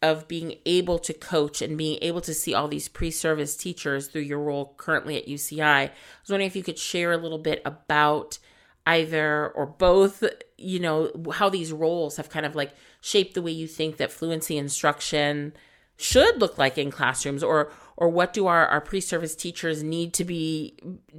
of 0.00 0.26
being 0.26 0.54
able 0.64 0.98
to 0.98 1.12
coach 1.12 1.60
and 1.60 1.76
being 1.76 1.98
able 2.00 2.22
to 2.22 2.32
see 2.32 2.54
all 2.54 2.68
these 2.68 2.88
pre-service 2.88 3.54
teachers 3.54 4.06
through 4.06 4.22
your 4.22 4.38
role 4.38 4.74
currently 4.76 5.16
at 5.16 5.26
UCI. 5.26 5.60
I 5.60 5.90
was 6.22 6.30
wondering 6.30 6.46
if 6.46 6.54
you 6.54 6.62
could 6.62 6.78
share 6.78 7.10
a 7.10 7.16
little 7.16 7.38
bit 7.38 7.60
about 7.64 8.38
either 8.86 9.48
or 9.48 9.66
both, 9.66 10.24
you 10.56 10.78
know, 10.78 11.10
how 11.34 11.48
these 11.48 11.72
roles 11.72 12.16
have 12.16 12.30
kind 12.30 12.46
of 12.46 12.54
like 12.54 12.72
shaped 13.00 13.34
the 13.34 13.42
way 13.42 13.52
you 13.52 13.66
think 13.66 13.96
that 13.96 14.12
fluency 14.12 14.56
instruction 14.56 15.52
should 15.96 16.40
look 16.40 16.58
like 16.58 16.78
in 16.78 16.90
classrooms 16.90 17.42
or 17.42 17.70
or 17.96 18.08
what 18.08 18.32
do 18.32 18.46
our, 18.46 18.66
our 18.68 18.80
pre-service 18.80 19.34
teachers 19.34 19.82
need 19.82 20.12
to 20.14 20.24
be 20.24 20.74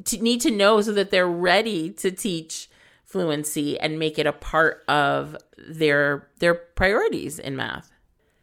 to, 0.05 0.17
need 0.21 0.39
to 0.41 0.51
know 0.51 0.81
so 0.81 0.93
that 0.93 1.11
they're 1.11 1.27
ready 1.27 1.89
to 1.89 2.11
teach 2.11 2.69
fluency 3.03 3.77
and 3.79 3.99
make 3.99 4.17
it 4.17 4.25
a 4.25 4.31
part 4.31 4.83
of 4.87 5.35
their 5.57 6.29
their 6.39 6.53
priorities 6.53 7.39
in 7.39 7.55
math 7.55 7.91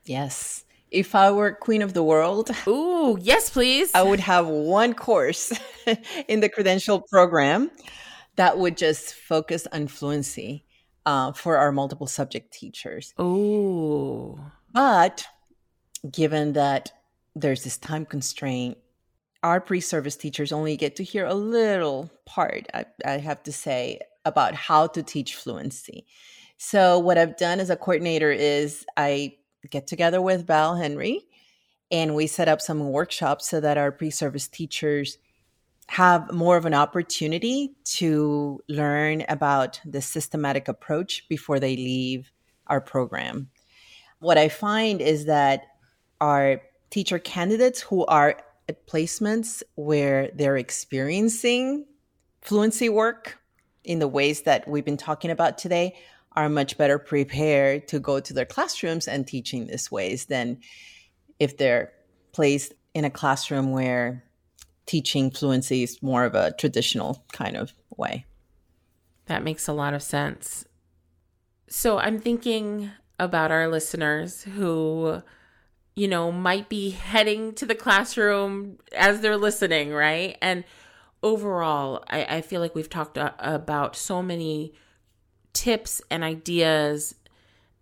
Yes. 0.07 0.65
If 0.91 1.15
I 1.15 1.31
were 1.33 1.53
queen 1.53 1.83
of 1.83 1.93
the 1.93 2.03
world, 2.03 2.51
ooh, 2.67 3.19
yes, 3.21 3.51
please. 3.51 3.91
I 3.95 4.03
would 4.03 4.21
have 4.21 4.47
one 4.47 4.95
course 4.95 5.53
in 6.29 6.41
the 6.41 6.49
credential 6.49 7.01
program 7.01 7.71
that 8.37 8.59
would 8.59 8.77
just 8.77 9.15
focus 9.15 9.67
on 9.73 9.89
fluency 9.89 10.65
uh, 11.07 11.33
for 11.33 11.57
our 11.57 11.73
multiple 11.73 12.07
subject 12.07 12.53
teachers. 12.53 13.15
Oh. 13.17 14.39
But 14.73 15.25
given 16.11 16.53
that 16.53 16.93
there's 17.35 17.65
this 17.65 17.79
time 17.79 18.05
constraint, 18.05 18.77
our 19.43 19.61
pre 19.61 19.81
service 19.81 20.17
teachers 20.17 20.53
only 20.53 20.77
get 20.77 20.97
to 20.97 21.05
hear 21.05 21.25
a 21.25 21.35
little 21.35 22.11
part, 22.27 22.67
I, 22.75 22.85
I 23.05 23.13
have 23.13 23.43
to 23.45 23.53
say, 23.53 24.01
about 24.25 24.55
how 24.55 24.89
to 24.89 25.03
teach 25.03 25.37
fluency. 25.37 26.05
So, 26.59 26.99
what 26.99 27.17
I've 27.17 27.37
done 27.37 27.61
as 27.61 27.71
a 27.71 27.77
coordinator 27.77 28.33
is 28.33 28.85
I 28.97 29.37
get 29.71 29.87
together 29.87 30.21
with 30.21 30.47
Val 30.47 30.75
Henry 30.75 31.23
and 31.91 32.15
we 32.15 32.27
set 32.27 32.49
up 32.49 32.61
some 32.61 32.91
workshops 32.91 33.49
so 33.49 33.61
that 33.61 33.79
our 33.79 33.93
pre 33.93 34.11
service 34.11 34.49
teachers 34.49 35.19
have 35.89 36.33
more 36.33 36.57
of 36.57 36.67
an 36.67 36.75
opportunity 36.75 37.75
to 37.85 38.61
learn 38.69 39.25
about 39.29 39.81
the 39.85 40.03
systematic 40.03 40.69
approach 40.69 41.29
before 41.29 41.61
they 41.61 41.77
leave 41.77 42.31
our 42.67 42.81
program. 42.81 43.49
What 44.19 44.39
I 44.39 44.49
find 44.49 45.01
is 45.01 45.27
that 45.27 45.63
our 46.21 46.61
teacher 46.91 47.19
candidates 47.19 47.81
who 47.81 48.05
are 48.07 48.37
at 48.69 48.87
placements 48.87 49.63
where 49.77 50.31
they're 50.35 50.57
experiencing 50.57 51.87
fluency 52.41 52.89
work 52.89 53.39
in 53.85 54.01
the 54.01 54.09
ways 54.09 54.43
that 54.43 54.67
we've 54.67 54.85
been 54.85 54.97
talking 54.97 55.31
about 55.31 55.59
today 55.59 55.95
are 56.33 56.49
much 56.49 56.77
better 56.77 56.99
prepared 56.99 57.89
to 57.89 57.99
go 57.99 58.21
to 58.21 58.35
their 58.35 58.45
classrooms 58.45 59.09
and 59.09 59.27
teaching 59.27 59.67
these 59.67 59.91
ways 59.91 60.27
than 60.27 60.59
if 61.39 61.57
they're 61.57 61.93
placed 62.33 62.75
in 62.95 63.05
a 63.05 63.11
classroom 63.11 63.73
where 63.73 64.25
teaching 64.87 65.31
fluency 65.31 65.83
is 65.83 66.03
more 66.03 66.25
of 66.25 66.35
a 66.35 66.53
traditional 66.53 67.25
kind 67.33 67.57
of 67.57 67.73
way. 67.97 68.25
That 69.27 69.43
makes 69.43 69.69
a 69.69 69.73
lot 69.73 69.95
of 69.95 70.03
sense. 70.03 70.65
So 71.69 71.99
I'm 71.99 72.19
thinking 72.21 72.91
about 73.19 73.51
our 73.51 73.69
listeners 73.69 74.45
who, 74.45 75.23
you 75.95 76.07
know, 76.07 76.31
might 76.31 76.69
be 76.69 76.91
heading 76.91 77.53
to 77.55 77.67
the 77.67 77.75
classroom 77.75 78.79
as 78.97 79.21
they're 79.21 79.37
listening, 79.37 79.93
right? 79.93 80.39
And 80.41 80.65
overall, 81.23 82.05
I, 82.09 82.37
I 82.37 82.41
feel 82.41 82.61
like 82.61 82.75
we've 82.75 82.91
talked 82.91 83.17
a- 83.17 83.35
about 83.39 83.97
so 83.97 84.23
many 84.23 84.75
tips 85.53 86.03
and 86.11 86.23
ideas 86.23 87.15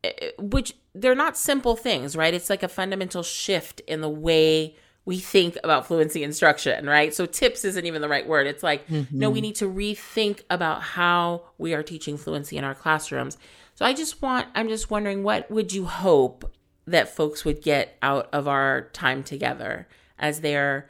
eh, 0.02 0.12
eh, 0.22 0.30
which 0.38 0.74
they're 0.94 1.14
not 1.14 1.36
simple 1.36 1.76
things, 1.76 2.16
right? 2.16 2.32
It's 2.32 2.48
like 2.48 2.62
a 2.62 2.68
fundamental 2.68 3.22
shift 3.22 3.80
in 3.80 4.00
the 4.00 4.08
way 4.08 4.76
we 5.04 5.18
think 5.18 5.58
about 5.62 5.86
fluency 5.86 6.24
instruction, 6.24 6.86
right? 6.86 7.14
So 7.14 7.26
tips 7.26 7.64
isn't 7.64 7.84
even 7.84 8.00
the 8.00 8.08
right 8.08 8.26
word. 8.26 8.46
It's 8.46 8.62
like, 8.62 8.86
mm-hmm. 8.88 9.18
no, 9.18 9.30
we 9.30 9.40
need 9.40 9.56
to 9.56 9.70
rethink 9.70 10.42
about 10.48 10.82
how 10.82 11.42
we 11.58 11.74
are 11.74 11.82
teaching 11.82 12.16
fluency 12.16 12.56
in 12.56 12.64
our 12.64 12.74
classrooms. 12.74 13.36
So 13.74 13.84
I 13.84 13.92
just 13.92 14.22
want, 14.22 14.48
I'm 14.54 14.68
just 14.68 14.90
wondering, 14.90 15.22
what 15.22 15.50
would 15.50 15.72
you 15.72 15.84
hope 15.84 16.50
that 16.86 17.14
folks 17.14 17.44
would 17.44 17.62
get 17.62 17.96
out 18.02 18.28
of 18.32 18.48
our 18.48 18.88
time 18.92 19.22
together 19.22 19.88
as 20.18 20.40
they're 20.40 20.88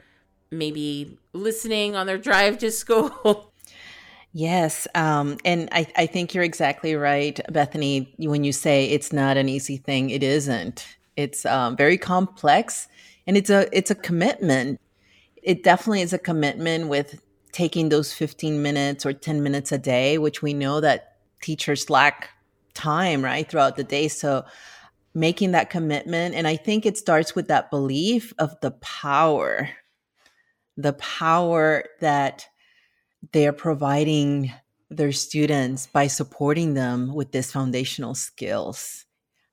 maybe 0.51 1.17
listening 1.33 1.95
on 1.95 2.07
their 2.07 2.17
drive 2.17 2.57
to 2.59 2.71
school 2.71 3.51
Yes. 4.37 4.85
Um, 4.95 5.37
and 5.45 5.69
I, 5.71 5.87
I 5.95 6.07
think 6.07 6.33
you're 6.33 6.43
exactly 6.43 6.93
right, 6.93 7.39
Bethany, 7.53 8.13
when 8.17 8.43
you 8.43 8.51
say 8.51 8.83
it's 8.87 9.13
not 9.13 9.37
an 9.37 9.47
easy 9.47 9.77
thing. 9.77 10.09
It 10.09 10.23
isn't. 10.23 10.97
It's 11.15 11.45
um, 11.45 11.77
very 11.77 11.97
complex 11.97 12.89
and 13.27 13.37
it's 13.37 13.49
a 13.49 13.67
it's 13.75 13.91
a 13.91 13.95
commitment. 13.95 14.79
It 15.41 15.63
definitely 15.63 16.01
is 16.01 16.13
a 16.13 16.19
commitment 16.19 16.87
with 16.87 17.21
taking 17.51 17.89
those 17.89 18.11
15 18.13 18.61
minutes 18.61 19.05
or 19.05 19.13
10 19.13 19.41
minutes 19.41 19.71
a 19.71 19.77
day, 19.77 20.17
which 20.17 20.41
we 20.41 20.53
know 20.53 20.81
that 20.81 21.17
teachers 21.41 21.89
lack 21.89 22.29
time, 22.73 23.23
right, 23.23 23.49
throughout 23.49 23.77
the 23.77 23.83
day. 23.83 24.07
So 24.07 24.43
making 25.15 25.51
that 25.51 25.69
commitment. 25.69 26.35
And 26.35 26.47
I 26.47 26.57
think 26.57 26.85
it 26.85 26.97
starts 26.97 27.33
with 27.33 27.47
that 27.47 27.71
belief 27.71 28.33
of 28.37 28.59
the 28.61 28.71
power, 28.71 29.69
the 30.75 30.93
power 30.93 31.85
that 32.01 32.45
they 33.31 33.47
are 33.47 33.53
providing 33.53 34.51
their 34.89 35.13
students 35.13 35.87
by 35.87 36.07
supporting 36.07 36.73
them 36.73 37.13
with 37.13 37.31
these 37.31 37.51
foundational 37.51 38.13
skills. 38.13 39.04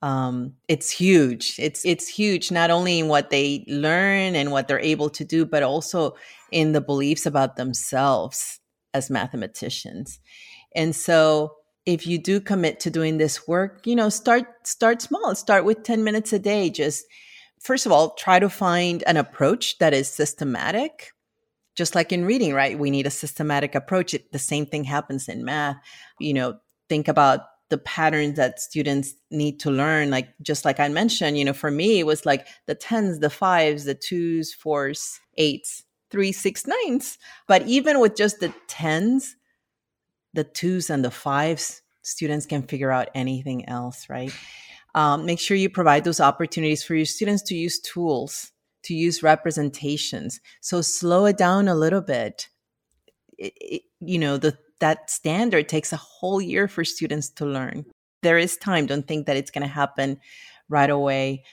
Um, 0.03 0.55
it's 0.67 0.91
huge. 0.91 1.55
It's 1.57 1.85
it's 1.85 2.09
huge 2.09 2.51
not 2.51 2.69
only 2.69 2.99
in 2.99 3.07
what 3.07 3.29
they 3.29 3.63
learn 3.69 4.35
and 4.35 4.51
what 4.51 4.67
they're 4.67 4.77
able 4.79 5.09
to 5.11 5.23
do, 5.23 5.45
but 5.45 5.63
also 5.63 6.15
in 6.51 6.73
the 6.73 6.81
beliefs 6.81 7.25
about 7.25 7.55
themselves 7.55 8.59
as 8.93 9.09
mathematicians. 9.09 10.19
And 10.75 10.93
so 10.93 11.55
if 11.85 12.05
you 12.05 12.17
do 12.17 12.41
commit 12.41 12.81
to 12.81 12.89
doing 12.89 13.17
this 13.17 13.47
work, 13.47 13.87
you 13.87 13.95
know, 13.95 14.09
start 14.09 14.45
start 14.67 15.01
small. 15.01 15.35
Start 15.35 15.63
with 15.63 15.83
10 15.83 16.03
minutes 16.03 16.33
a 16.33 16.39
day. 16.39 16.69
Just 16.69 17.05
first 17.61 17.85
of 17.85 17.93
all, 17.93 18.13
try 18.15 18.39
to 18.39 18.49
find 18.49 19.03
an 19.07 19.15
approach 19.15 19.77
that 19.77 19.93
is 19.93 20.09
systematic 20.09 21.13
just 21.75 21.95
like 21.95 22.11
in 22.11 22.25
reading, 22.25 22.53
right? 22.53 22.77
We 22.77 22.91
need 22.91 23.07
a 23.07 23.11
systematic 23.11 23.73
approach. 23.73 24.13
It, 24.13 24.31
the 24.33 24.37
same 24.37 24.65
thing 24.65 24.83
happens 24.83 25.29
in 25.29 25.45
math. 25.45 25.77
You 26.19 26.33
know, 26.33 26.59
think 26.89 27.07
about 27.07 27.39
the 27.73 27.79
patterns 27.79 28.37
that 28.37 28.59
students 28.59 29.15
need 29.31 29.59
to 29.61 29.71
learn. 29.71 30.11
Like, 30.11 30.29
just 30.43 30.63
like 30.63 30.79
I 30.79 30.87
mentioned, 30.89 31.39
you 31.39 31.43
know, 31.43 31.53
for 31.53 31.71
me, 31.71 31.97
it 31.97 32.05
was 32.05 32.23
like 32.23 32.45
the 32.67 32.75
tens, 32.75 33.17
the 33.17 33.31
fives, 33.31 33.85
the 33.85 33.95
twos, 33.95 34.53
fours, 34.53 35.19
eights, 35.37 35.83
three, 36.11 36.31
six, 36.31 36.67
nines. 36.67 37.17
But 37.47 37.63
even 37.67 37.99
with 37.99 38.15
just 38.15 38.39
the 38.39 38.53
tens, 38.67 39.35
the 40.35 40.43
twos, 40.43 40.91
and 40.91 41.03
the 41.03 41.09
fives, 41.09 41.81
students 42.03 42.45
can 42.45 42.61
figure 42.61 42.91
out 42.91 43.09
anything 43.15 43.67
else, 43.67 44.07
right? 44.07 44.31
Um, 44.93 45.25
make 45.25 45.39
sure 45.39 45.57
you 45.57 45.71
provide 45.71 46.03
those 46.03 46.19
opportunities 46.19 46.83
for 46.83 46.93
your 46.93 47.07
students 47.07 47.41
to 47.47 47.55
use 47.55 47.79
tools 47.79 48.51
to 48.83 48.93
use 48.93 49.23
representations. 49.23 50.39
So 50.61 50.81
slow 50.81 51.25
it 51.25 51.37
down 51.37 51.67
a 51.67 51.75
little 51.75 52.01
bit. 52.01 52.49
It, 53.37 53.53
it, 53.59 53.81
you 53.99 54.19
know, 54.19 54.37
the 54.37 54.57
that 54.83 55.09
standard 55.09 55.69
takes 55.69 55.93
a 55.93 55.97
whole 55.97 56.41
year 56.41 56.67
for 56.67 56.83
students 56.83 57.29
to 57.29 57.45
learn. 57.45 57.85
There 58.21 58.37
is 58.37 58.57
time. 58.57 58.85
Don't 58.85 59.07
think 59.07 59.27
that 59.27 59.37
it's 59.37 59.49
going 59.49 59.61
to 59.61 59.73
happen 59.73 60.19
right 60.67 60.89
away. 60.89 61.45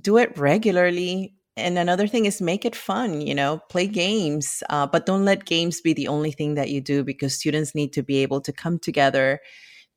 Do 0.00 0.16
it 0.16 0.38
regularly. 0.38 1.34
And 1.56 1.76
another 1.76 2.06
thing 2.06 2.24
is 2.24 2.40
make 2.40 2.64
it 2.64 2.76
fun, 2.76 3.20
you 3.20 3.34
know, 3.34 3.60
play 3.68 3.88
games, 3.88 4.62
uh, 4.70 4.86
but 4.86 5.06
don't 5.06 5.24
let 5.24 5.44
games 5.44 5.80
be 5.80 5.92
the 5.92 6.06
only 6.06 6.30
thing 6.30 6.54
that 6.54 6.70
you 6.70 6.80
do 6.80 7.02
because 7.02 7.34
students 7.34 7.74
need 7.74 7.92
to 7.94 8.02
be 8.02 8.18
able 8.18 8.40
to 8.42 8.52
come 8.52 8.78
together 8.78 9.40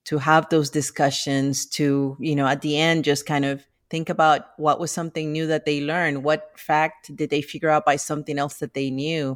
to 0.06 0.18
have 0.18 0.50
those 0.50 0.70
discussions 0.72 1.66
to 1.66 2.18
you 2.20 2.36
know 2.36 2.48
at 2.48 2.62
the 2.62 2.78
end 2.78 3.04
just 3.04 3.26
kind 3.26 3.44
of 3.44 3.66
think 3.90 4.08
about 4.08 4.42
what 4.58 4.80
was 4.80 4.92
something 4.92 5.32
new 5.32 5.48
that 5.48 5.66
they 5.66 5.82
learned 5.82 6.24
what 6.24 6.52
fact 6.60 7.16
did 7.16 7.32
they 7.32 7.42
figure 7.42 7.70
out 7.70 7.86
by 7.86 7.96
something 7.96 8.38
else 8.38 8.60
that 8.60 8.76
they 8.76 8.92
knew 8.92 9.36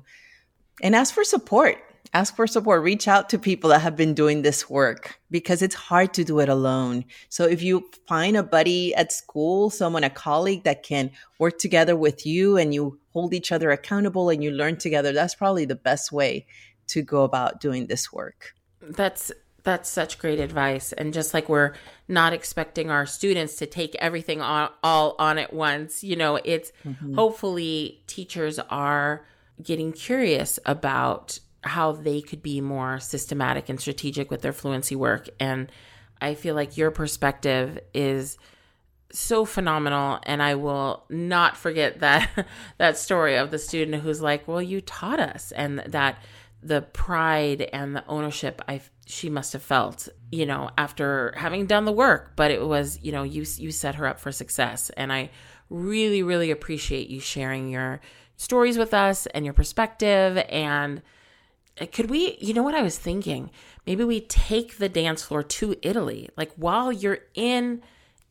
and 0.83 0.95
ask 0.95 1.11
for 1.11 1.23
support 1.23 1.88
ask 2.13 2.35
for 2.35 2.47
support. 2.47 2.83
Reach 2.83 3.07
out 3.07 3.29
to 3.29 3.39
people 3.39 3.69
that 3.69 3.81
have 3.81 3.95
been 3.95 4.13
doing 4.13 4.41
this 4.41 4.69
work 4.69 5.19
because 5.29 5.61
it's 5.61 5.75
hard 5.75 6.13
to 6.15 6.23
do 6.23 6.39
it 6.39 6.49
alone. 6.49 7.05
So 7.29 7.45
if 7.45 7.61
you 7.61 7.89
find 8.07 8.35
a 8.35 8.43
buddy 8.43 8.95
at 8.95 9.11
school 9.11 9.69
someone 9.69 10.03
a 10.03 10.09
colleague 10.09 10.63
that 10.63 10.83
can 10.83 11.11
work 11.37 11.57
together 11.57 11.95
with 11.95 12.25
you 12.25 12.57
and 12.57 12.73
you 12.73 12.99
hold 13.13 13.33
each 13.33 13.51
other 13.51 13.71
accountable 13.71 14.29
and 14.29 14.43
you 14.43 14.51
learn 14.51 14.77
together 14.77 15.11
that's 15.11 15.35
probably 15.35 15.65
the 15.65 15.75
best 15.75 16.11
way 16.11 16.45
to 16.87 17.01
go 17.01 17.23
about 17.23 17.59
doing 17.59 17.87
this 17.87 18.11
work. 18.11 18.53
That's 18.81 19.31
that's 19.63 19.89
such 19.89 20.17
great 20.19 20.39
advice. 20.39 20.93
And 20.93 21.13
just 21.13 21.33
like 21.33 21.49
we're 21.49 21.73
not 22.07 22.33
expecting 22.33 22.89
our 22.89 23.05
students 23.05 23.57
to 23.57 23.65
take 23.65 23.93
everything 23.95 24.41
on, 24.41 24.69
all 24.83 25.15
on 25.19 25.37
at 25.37 25.53
once 25.53 26.03
you 26.03 26.15
know 26.15 26.39
it's 26.43 26.71
mm-hmm. 26.83 27.15
hopefully 27.15 28.01
teachers 28.07 28.57
are 28.69 29.25
getting 29.61 29.91
curious 29.91 30.59
about 30.65 31.39
how 31.61 31.91
they 31.91 32.21
could 32.21 32.41
be 32.41 32.61
more 32.61 32.99
systematic 32.99 33.69
and 33.69 33.79
strategic 33.79 34.31
with 34.31 34.41
their 34.41 34.53
fluency 34.53 34.95
work. 34.95 35.29
And 35.39 35.71
I 36.21 36.35
feel 36.35 36.55
like 36.55 36.77
your 36.77 36.91
perspective 36.91 37.79
is 37.93 38.37
so 39.11 39.43
phenomenal 39.43 40.19
and 40.23 40.41
I 40.41 40.55
will 40.55 41.05
not 41.09 41.57
forget 41.57 41.99
that 42.01 42.29
that 42.77 42.97
story 42.97 43.37
of 43.37 43.51
the 43.51 43.59
student 43.59 44.03
who's 44.03 44.21
like, 44.21 44.47
"Well, 44.47 44.61
you 44.61 44.81
taught 44.81 45.19
us." 45.19 45.51
And 45.51 45.79
that 45.87 46.21
the 46.61 46.81
pride 46.81 47.61
and 47.73 47.95
the 47.95 48.05
ownership 48.07 48.61
I 48.67 48.81
she 49.05 49.29
must 49.29 49.53
have 49.53 49.63
felt, 49.63 50.07
you 50.31 50.45
know, 50.45 50.69
after 50.77 51.33
having 51.35 51.65
done 51.65 51.85
the 51.85 51.91
work, 51.91 52.33
but 52.35 52.51
it 52.51 52.63
was, 52.63 52.99
you 53.01 53.11
know, 53.11 53.23
you 53.23 53.45
you 53.57 53.71
set 53.71 53.95
her 53.95 54.05
up 54.05 54.19
for 54.19 54.31
success 54.31 54.89
and 54.91 55.11
I 55.11 55.31
really 55.69 56.23
really 56.23 56.51
appreciate 56.51 57.09
you 57.09 57.19
sharing 57.19 57.69
your 57.69 58.01
stories 58.37 58.77
with 58.77 58.93
us 58.93 59.25
and 59.27 59.45
your 59.45 59.53
perspective 59.53 60.37
and 60.49 61.01
could 61.85 62.09
we 62.09 62.37
you 62.39 62.53
know 62.53 62.63
what 62.63 62.75
i 62.75 62.81
was 62.81 62.97
thinking? 62.97 63.49
Maybe 63.85 64.03
we 64.03 64.21
take 64.21 64.77
the 64.77 64.89
dance 64.89 65.23
floor 65.23 65.43
to 65.43 65.75
italy 65.81 66.29
like 66.37 66.51
while 66.55 66.91
you're 66.91 67.19
in 67.33 67.81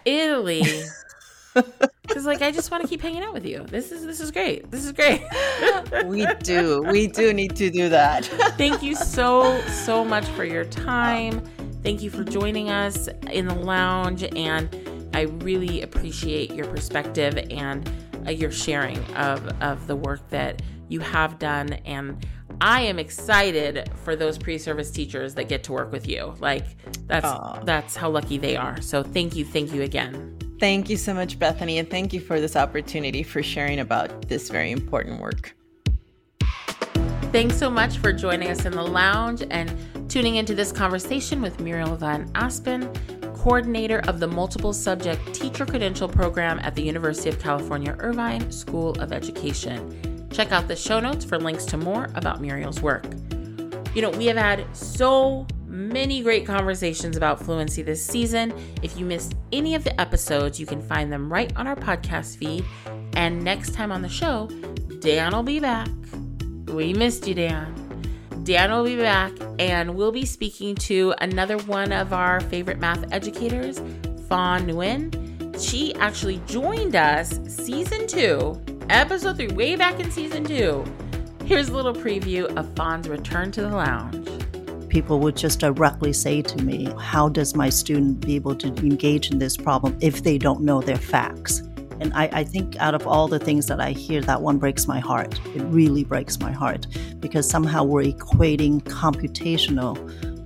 italy. 0.04 0.64
Because 2.02 2.24
like 2.24 2.40
i 2.40 2.52
just 2.52 2.70
want 2.70 2.82
to 2.82 2.88
keep 2.88 3.00
hanging 3.00 3.22
out 3.22 3.34
with 3.34 3.44
you. 3.44 3.64
This 3.68 3.90
is 3.90 4.06
this 4.06 4.20
is 4.20 4.30
great. 4.30 4.70
This 4.70 4.84
is 4.84 4.92
great. 4.92 5.22
We 6.04 6.26
do. 6.42 6.82
We 6.82 7.06
do 7.08 7.32
need 7.32 7.56
to 7.56 7.70
do 7.70 7.88
that. 7.88 8.24
Thank 8.58 8.82
you 8.82 8.94
so 8.94 9.60
so 9.66 10.04
much 10.04 10.26
for 10.26 10.44
your 10.44 10.64
time. 10.64 11.42
Thank 11.82 12.02
you 12.02 12.10
for 12.10 12.22
joining 12.22 12.70
us 12.70 13.08
in 13.30 13.46
the 13.46 13.54
lounge 13.54 14.24
and 14.36 14.68
i 15.14 15.22
really 15.22 15.82
appreciate 15.82 16.52
your 16.52 16.66
perspective 16.66 17.38
and 17.50 17.90
uh, 18.26 18.30
your 18.30 18.50
sharing 18.50 18.98
of 19.14 19.46
of 19.62 19.86
the 19.86 19.96
work 19.96 20.28
that 20.28 20.62
you 20.88 21.00
have 21.00 21.38
done 21.38 21.72
and 21.84 22.26
I 22.60 22.82
am 22.82 22.98
excited 22.98 23.88
for 24.04 24.16
those 24.16 24.36
pre-service 24.36 24.90
teachers 24.90 25.34
that 25.34 25.48
get 25.48 25.62
to 25.64 25.72
work 25.72 25.92
with 25.92 26.08
you. 26.08 26.34
Like 26.40 26.64
that's 27.06 27.26
Aww. 27.26 27.64
that's 27.64 27.94
how 27.94 28.10
lucky 28.10 28.38
they 28.38 28.56
are. 28.56 28.80
So 28.80 29.02
thank 29.02 29.36
you, 29.36 29.44
thank 29.44 29.72
you 29.72 29.82
again. 29.82 30.36
Thank 30.58 30.90
you 30.90 30.96
so 30.96 31.14
much, 31.14 31.38
Bethany, 31.38 31.78
and 31.78 31.88
thank 31.88 32.12
you 32.12 32.20
for 32.20 32.40
this 32.40 32.56
opportunity 32.56 33.22
for 33.22 33.44
sharing 33.44 33.78
about 33.78 34.28
this 34.28 34.50
very 34.50 34.72
important 34.72 35.20
work. 35.20 35.54
Thanks 37.30 37.56
so 37.56 37.70
much 37.70 37.98
for 37.98 38.12
joining 38.12 38.48
us 38.48 38.64
in 38.64 38.72
the 38.72 38.82
lounge 38.82 39.44
and 39.50 39.72
tuning 40.10 40.36
into 40.36 40.54
this 40.54 40.72
conversation 40.72 41.40
with 41.40 41.58
Myuriel 41.58 41.96
von 41.96 42.28
Aspen, 42.34 42.90
coordinator 43.34 44.00
of 44.08 44.18
the 44.18 44.26
Multiple 44.26 44.72
Subject 44.72 45.20
Teacher 45.32 45.64
Credential 45.64 46.08
Program 46.08 46.58
at 46.62 46.74
the 46.74 46.82
University 46.82 47.28
of 47.28 47.38
California 47.38 47.94
Irvine 48.00 48.50
School 48.50 48.92
of 49.00 49.12
Education. 49.12 50.07
Check 50.38 50.52
out 50.52 50.68
the 50.68 50.76
show 50.76 51.00
notes 51.00 51.24
for 51.24 51.36
links 51.36 51.64
to 51.64 51.76
more 51.76 52.10
about 52.14 52.40
Myuriel's 52.40 52.80
work. 52.80 53.04
You 53.92 54.02
know, 54.02 54.10
we 54.10 54.26
have 54.26 54.36
had 54.36 54.64
so 54.72 55.48
many 55.66 56.22
great 56.22 56.46
conversations 56.46 57.16
about 57.16 57.42
fluency 57.42 57.82
this 57.82 58.06
season. 58.06 58.54
If 58.80 58.96
you 58.96 59.04
missed 59.04 59.34
any 59.50 59.74
of 59.74 59.82
the 59.82 60.00
episodes, 60.00 60.60
you 60.60 60.64
can 60.64 60.80
find 60.80 61.12
them 61.12 61.28
right 61.28 61.52
on 61.56 61.66
our 61.66 61.74
podcast 61.74 62.36
feed. 62.36 62.64
And 63.14 63.42
next 63.42 63.74
time 63.74 63.90
on 63.90 64.00
the 64.00 64.08
show, 64.08 64.46
Dan 65.00 65.32
will 65.32 65.42
be 65.42 65.58
back. 65.58 65.88
We 66.68 66.94
missed 66.94 67.26
you, 67.26 67.34
Dan. 67.34 67.74
Dan 68.44 68.70
will 68.70 68.84
be 68.84 68.96
back, 68.96 69.32
and 69.58 69.96
we'll 69.96 70.12
be 70.12 70.24
speaking 70.24 70.76
to 70.76 71.16
another 71.18 71.58
one 71.64 71.90
of 71.90 72.12
our 72.12 72.38
favorite 72.42 72.78
math 72.78 73.12
educators, 73.12 73.80
Fawn 74.28 74.68
Nguyen. 74.68 75.60
She 75.60 75.96
actually 75.96 76.40
joined 76.46 76.94
us 76.94 77.40
season 77.48 78.06
two 78.06 78.62
episode 78.90 79.36
three, 79.36 79.48
way 79.48 79.76
back 79.76 80.00
in 80.00 80.10
season 80.10 80.44
two. 80.44 80.84
Here's 81.44 81.68
a 81.68 81.74
little 81.74 81.94
preview 81.94 82.44
of 82.56 82.74
Fawn's 82.74 83.08
return 83.08 83.50
to 83.52 83.62
the 83.62 83.68
lounge. 83.68 84.28
People 84.88 85.20
would 85.20 85.36
just 85.36 85.60
directly 85.60 86.12
say 86.12 86.40
to 86.42 86.62
me, 86.62 86.92
How 86.98 87.28
does 87.28 87.54
my 87.54 87.68
student 87.68 88.20
be 88.20 88.36
able 88.36 88.54
to 88.56 88.68
engage 88.68 89.30
in 89.30 89.38
this 89.38 89.56
problem 89.56 89.96
if 90.00 90.22
they 90.22 90.38
don't 90.38 90.62
know 90.62 90.80
their 90.80 90.96
facts? 90.96 91.60
And 92.00 92.12
I, 92.14 92.30
I, 92.32 92.44
think 92.44 92.76
out 92.76 92.94
of 92.94 93.06
all 93.06 93.26
the 93.26 93.40
things 93.40 93.66
that 93.66 93.80
I 93.80 93.90
hear, 93.90 94.20
that 94.20 94.40
one 94.40 94.58
breaks 94.58 94.86
my 94.86 95.00
heart. 95.00 95.40
It 95.54 95.62
really 95.62 96.04
breaks 96.04 96.38
my 96.38 96.52
heart 96.52 96.86
because 97.18 97.48
somehow 97.50 97.82
we're 97.82 98.04
equating 98.04 98.80
computational 98.82 99.96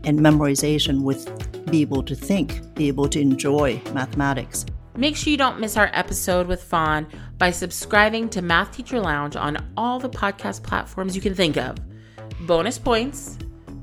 and 0.07 0.18
memorization 0.18 1.03
with 1.03 1.28
be 1.70 1.82
able 1.82 2.03
to 2.05 2.14
think, 2.14 2.74
be 2.74 2.88
able 2.88 3.07
to 3.09 3.20
enjoy 3.20 3.80
mathematics. 3.93 4.64
Make 4.97 5.16
sure 5.16 5.30
you 5.30 5.38
don't 5.38 5.59
miss 5.59 5.78
our 5.78 5.90
episode 5.95 6.47
with 6.47 6.62
Fawn 6.62 7.07
by 7.38 7.51
subscribing 7.51 8.28
to 8.28 8.43
Math 8.43 8.76
Teacher 8.76 9.01
Lounge 9.01 9.36
on 9.36 9.57
all 9.74 9.99
the 9.99 10.11
podcast 10.11 10.62
platforms 10.62 11.16
you 11.16 11.22
can 11.22 11.34
think 11.34 11.57
of. 11.57 11.78
Bonus 12.47 12.78
points. 12.78 13.38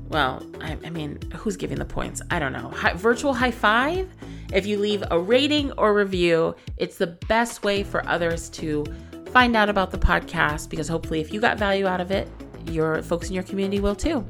Well, 0.08 0.46
I, 0.60 0.78
I 0.84 0.90
mean, 0.90 1.18
who's 1.34 1.56
giving 1.56 1.78
the 1.78 1.84
points? 1.84 2.22
I 2.30 2.38
don't 2.38 2.52
know. 2.52 2.70
Hi, 2.76 2.92
virtual 2.92 3.34
high 3.34 3.50
five? 3.50 4.08
If 4.52 4.66
you 4.66 4.78
leave 4.78 5.02
a 5.10 5.18
rating 5.18 5.72
or 5.72 5.94
review, 5.94 6.54
it's 6.76 6.96
the 6.96 7.08
best 7.08 7.64
way 7.64 7.82
for 7.82 8.06
others 8.08 8.48
to 8.50 8.84
find 9.32 9.56
out 9.56 9.68
about 9.68 9.90
the 9.90 9.98
podcast 9.98 10.70
because 10.70 10.86
hopefully, 10.86 11.20
if 11.20 11.32
you 11.32 11.40
got 11.40 11.58
value 11.58 11.88
out 11.88 12.00
of 12.00 12.12
it, 12.12 12.28
your 12.66 13.02
folks 13.02 13.28
in 13.28 13.34
your 13.34 13.44
community 13.44 13.80
will 13.80 13.96
too. 13.96 14.24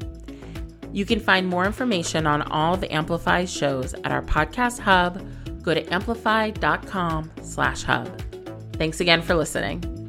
You 0.93 1.05
can 1.05 1.21
find 1.21 1.47
more 1.47 1.67
information 1.67 2.27
on 2.27 2.43
all 2.43 2.75
of 2.75 2.85
Amplify's 2.85 3.53
shows 3.53 3.93
at 3.95 4.13
our 4.13 4.23
podcast 4.23 4.79
hub 4.79 5.23
go 5.63 5.75
to 5.75 5.83
amplify.com 5.93 7.31
slash 7.43 7.83
hub. 7.83 8.09
Thanks 8.75 9.01
again 9.01 9.23
for 9.23 9.35
listening. 9.35 10.00